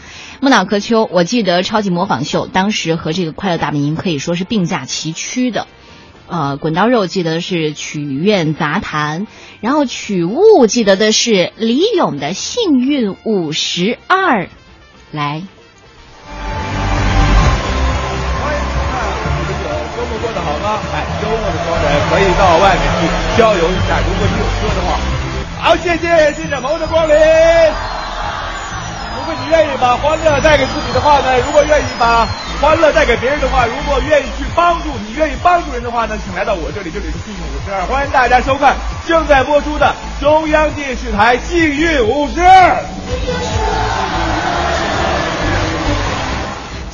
[0.41, 5.67] 木脑壳秋，我记得《超级模仿秀》当时和这个《快乐大本营》可以说是并驾齐驱的。
[6.29, 9.25] 呃，滚刀肉记得是曲苑杂谈，
[9.61, 14.43] 然后曲物记得的是李咏的《幸运五十二》，
[15.11, 15.41] 来，
[19.95, 20.79] 周末过得好吗？
[20.93, 23.99] 哎，周末的时候呢，可以到外面去郊游一下。
[23.99, 24.87] 如果你有车的话，
[25.61, 27.98] 好，谢谢谢谢萌的光临。
[29.29, 32.27] 如果你愿意把欢乐带给自己的话呢，如果愿意把
[32.59, 38.75] 欢乐带给别人的话，如果愿意去帮助你愿意帮助人的话呢，请来到我这里，这里是幸运五十二，欢迎大家收看
[39.07, 42.83] 正在播出的中央电视台幸运五十二。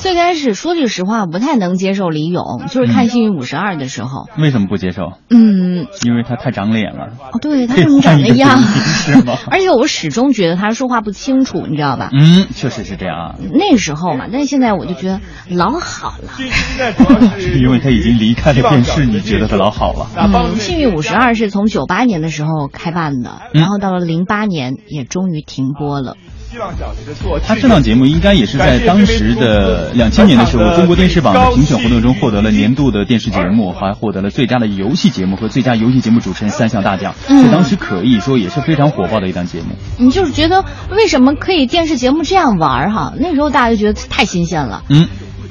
[0.06, 5.14] 最开始说句实话，不太能接受李咏，就是看《幸运五十二》的时候，为什么不接受？
[5.30, 7.08] 嗯，因为他太长脸了。
[7.32, 9.36] 哦，对他这么长的样是吗？
[9.50, 12.10] 而且我始终觉得他说话不清楚，你知道吧？
[12.14, 13.34] 嗯，确实是这样啊。
[13.52, 16.30] 那时候嘛，但是现在我就觉得老好了。
[17.60, 20.06] 因为他已经离开了电视，你觉得他老好了？
[20.16, 26.16] 嗯，幸运五十二是从九八年的时候开办的，嗯然后到了零八年也终于停播了。
[26.56, 39.74] 希望小学的做他这档节目应该也是在当时的两千年的时候，中国电视榜的评选活动中获得了年度的电视节目，还获得了最佳的游戏节目和最佳游戏节目主持人三项大奖，嗯在当时可以说也是非常火爆的一档节目。
[39.98, 43.12] 你就是觉得为什么可以电视节目这样玩儿哈？
[43.18, 44.82] 那时候大家就觉得太新鲜了。
[44.88, 45.08] 嗯，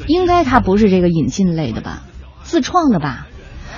[0.07, 2.01] 应该它不是这个引进类的吧？
[2.41, 3.27] 自创的吧？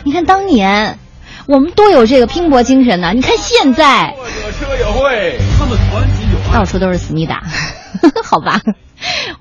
[0.06, 0.98] 你看当年
[1.46, 3.12] 我们多有这个拼搏精神呐！
[3.14, 4.16] 你看现在
[4.58, 6.08] 车友会，他们团
[6.54, 7.44] 到处都是思密达，
[8.26, 8.62] 好吧？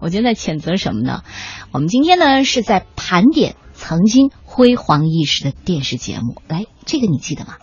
[0.00, 1.22] 我觉得在谴责什么呢？
[1.72, 6.42] 我们今天呢是在盘点曾经辉煌一时的电视节目。
[6.46, 7.54] 来，这个你记得吗？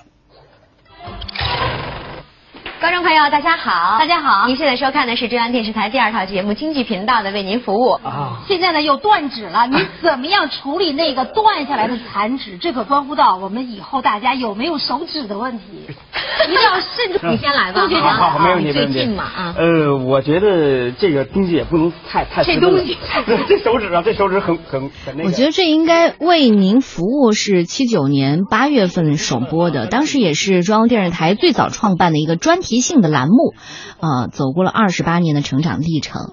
[2.84, 7.92] 观众朋友，大家好，大家好，您现在收看的是中央电视台第二套节目经济频道的为您服务。
[7.92, 12.58] 啊，现在呢又断指了， 你怎么样处理那个断下来的残指？
[12.58, 15.64] 这可关乎到我们以后大家有没有手指的问题，
[16.46, 17.32] 一定要慎重。
[17.32, 19.56] 你先来吧，杜学先好，没问题，最近嘛啊。
[19.58, 22.98] 呃，我觉得这个东西也不能太太这东西
[23.48, 25.30] 这手指啊，这手指很很很那个。
[25.30, 33.54] 我觉得这应该为您服务是七九年八月份首播的，当时也是中央电视台最早创办的一个专题即兴的栏目，
[34.00, 36.32] 呃，走过了二十八年的成长历程。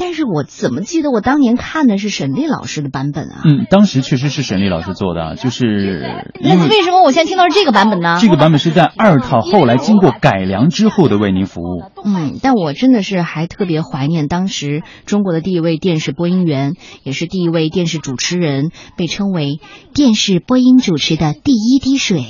[0.00, 3.42] 但是我怎么记得我当年看的是沈丽老师的版本啊？
[3.44, 8.16] 嗯，当时确实是沈丽老师做的，就是那为什么我现在听到是这个版本呢？
[8.18, 11.82] 这个版本是在二套后来经过改良之后的为您服务。
[12.02, 16.72] 嗯，但我真的是还特别怀念当时中国的第一位电视播音员，
[17.02, 19.60] 也是第一位电视主持人，被称为
[19.92, 22.24] 电视播音主持的第一滴水。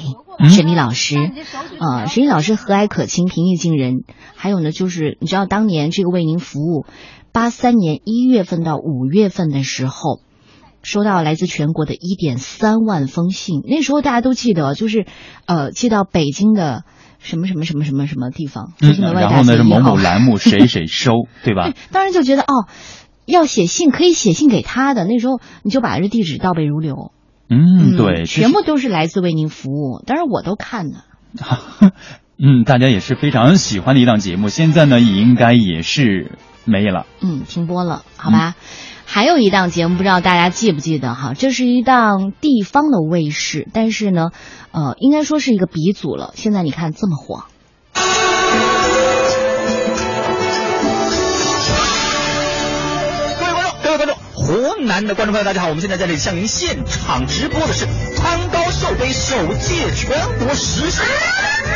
[0.48, 1.16] 沈丽老师，
[1.78, 4.04] 呃，沈丽老师和蔼可亲、平易近人。
[4.34, 6.86] 还有呢，就是你知道当年这个为您服务，
[7.32, 10.20] 八三年一月份到五月份的时候。
[10.82, 15.04] 收到来自全国的一点三万封信，那时候大家都记得，就是，
[15.44, 16.84] 呃，寄到北京的
[17.18, 21.70] 什么什么什么什么什么地方，嗯然后呢是某某栏目谁谁收， 对吧？
[21.92, 22.64] 当然就觉得哦，
[23.26, 27.12] 要写信可以写信给他的，那时候你就把这地址倒背如流，
[27.50, 31.04] 嗯，对，全部都是来自为您服务，当然我都看了。
[32.42, 37.06] 嗯，大家也是非常喜欢的一档节目，现在呢也应该也是没了。
[37.20, 38.54] 嗯，停播了，好吧。
[39.04, 41.34] 还有一档节目，不知道大家记不记得哈？
[41.34, 44.30] 这是一档地方的卫视，但是呢，
[44.70, 46.32] 呃，应该说是一个鼻祖了。
[46.36, 47.44] 现在你看这么火，
[54.50, 55.68] 湖南的观众朋友，大家好！
[55.68, 57.86] 我们现在在这里向您现场直播的是
[58.16, 60.98] 汤高寿杯首届全国实习。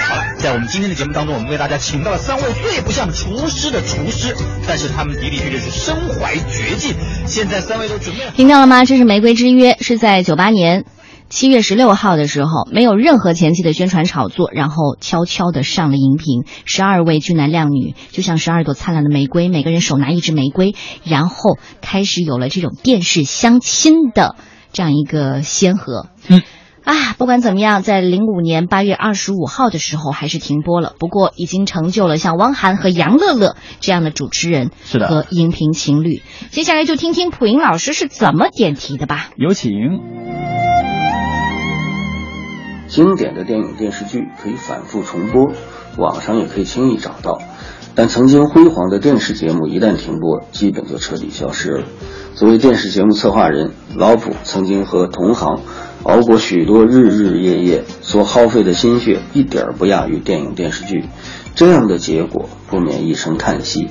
[0.08, 4.34] 好了，在我们今天的节目当中，我们为大家请到了三位最不像厨师的厨师，
[4.66, 6.96] 但是他们的的确确是身怀绝技。
[7.28, 8.84] 现在三位都准备听到了吗？
[8.84, 10.84] 这是《玫瑰之约》，是在九八年
[11.28, 16.44] 七月十六号的时候，没有任何前期的宣传炒作，然后悄悄的上了荧屏。
[16.64, 24.36] 十二位俊男靓女，就像十二朵灿烂的玫瑰，每个人手拿一支玫瑰，然后开始有了这种电视相亲的
[24.72, 26.08] 这样一个先河。
[26.28, 26.42] 嗯。
[26.84, 36.22] 啊，不管怎么样，在零五年八月二十五号的时候还是停播了，不过已经成就了像汪涵和杨乐乐这样的主持人是的和荧屏情侣。
[36.50, 39.30] 接下来就听听普英老师是怎么点题的吧。
[39.36, 39.72] 有请。
[42.86, 45.52] 经典的电影电视剧可以反复重播，
[45.96, 47.40] 网上也可以轻易找到。
[47.96, 51.86] 但曾经辉煌的电视节目一旦停播，基本就彻底消失了。
[52.34, 55.60] 作为电视节目策划人，老普曾经和同行
[56.04, 61.06] 熬过许多日日夜夜，所耗费的心血一点儿不亚于电影电视剧。
[61.54, 63.88] 这样的结果不免一声叹息。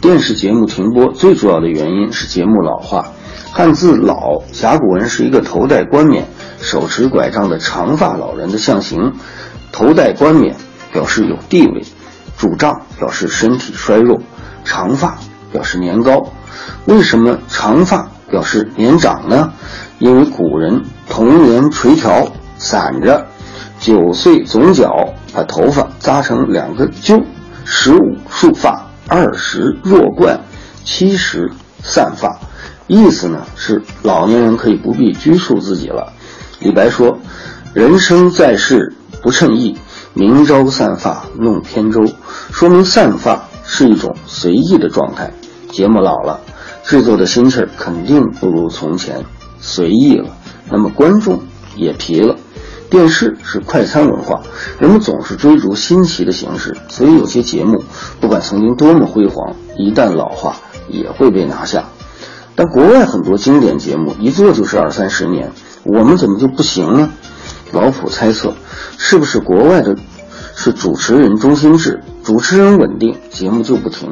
[0.00, 3.12] 电视节目停播最主要的原因是节目老化。
[3.52, 6.26] 汉字“老”，甲骨文是一个头戴冠冕、
[6.58, 9.12] 手持拐杖的长发老人的象形。
[9.70, 10.56] 头戴冠冕
[10.92, 11.84] 表示有地位，
[12.36, 14.20] 拄杖表示身体衰弱，
[14.64, 15.18] 长发
[15.52, 16.32] 表示年高。
[16.86, 19.52] 为什么长发表示年长呢？
[19.98, 22.28] 因为古人童年垂髫
[22.58, 23.26] 散着，
[23.78, 27.20] 九岁总角，把头发扎成两个揪，
[27.64, 30.40] 十五束发，二十弱冠，
[30.84, 31.50] 七十
[31.82, 32.38] 散发。
[32.86, 36.12] 意思呢是老年人可以不必拘束自己了。
[36.60, 37.18] 李白说
[37.72, 39.76] ：“人生在世不称意，
[40.12, 42.04] 明朝散发弄扁舟。”
[42.52, 45.32] 说明散发是一种随意的状态。
[45.70, 46.40] 节目老了，
[46.84, 49.24] 制作的心气儿肯定不如从前
[49.66, 50.36] 随意了，
[50.70, 51.40] 那么观众
[51.74, 52.36] 也疲了。
[52.90, 54.42] 电视是快餐文化，
[54.78, 57.82] 人们总是追逐新奇的形式，所以有些节目
[58.20, 60.56] 不管曾经多么辉煌，一旦老化
[60.88, 61.86] 也会被拿下。
[62.54, 65.50] 但国外很多经典节目一做就是二三十年，
[65.82, 67.10] 我们怎么就不行呢？
[67.72, 68.54] 老普猜测，
[68.98, 69.96] 是不是国外的
[70.54, 74.10] 是主持人中心制，主持人稳定，节目就不停；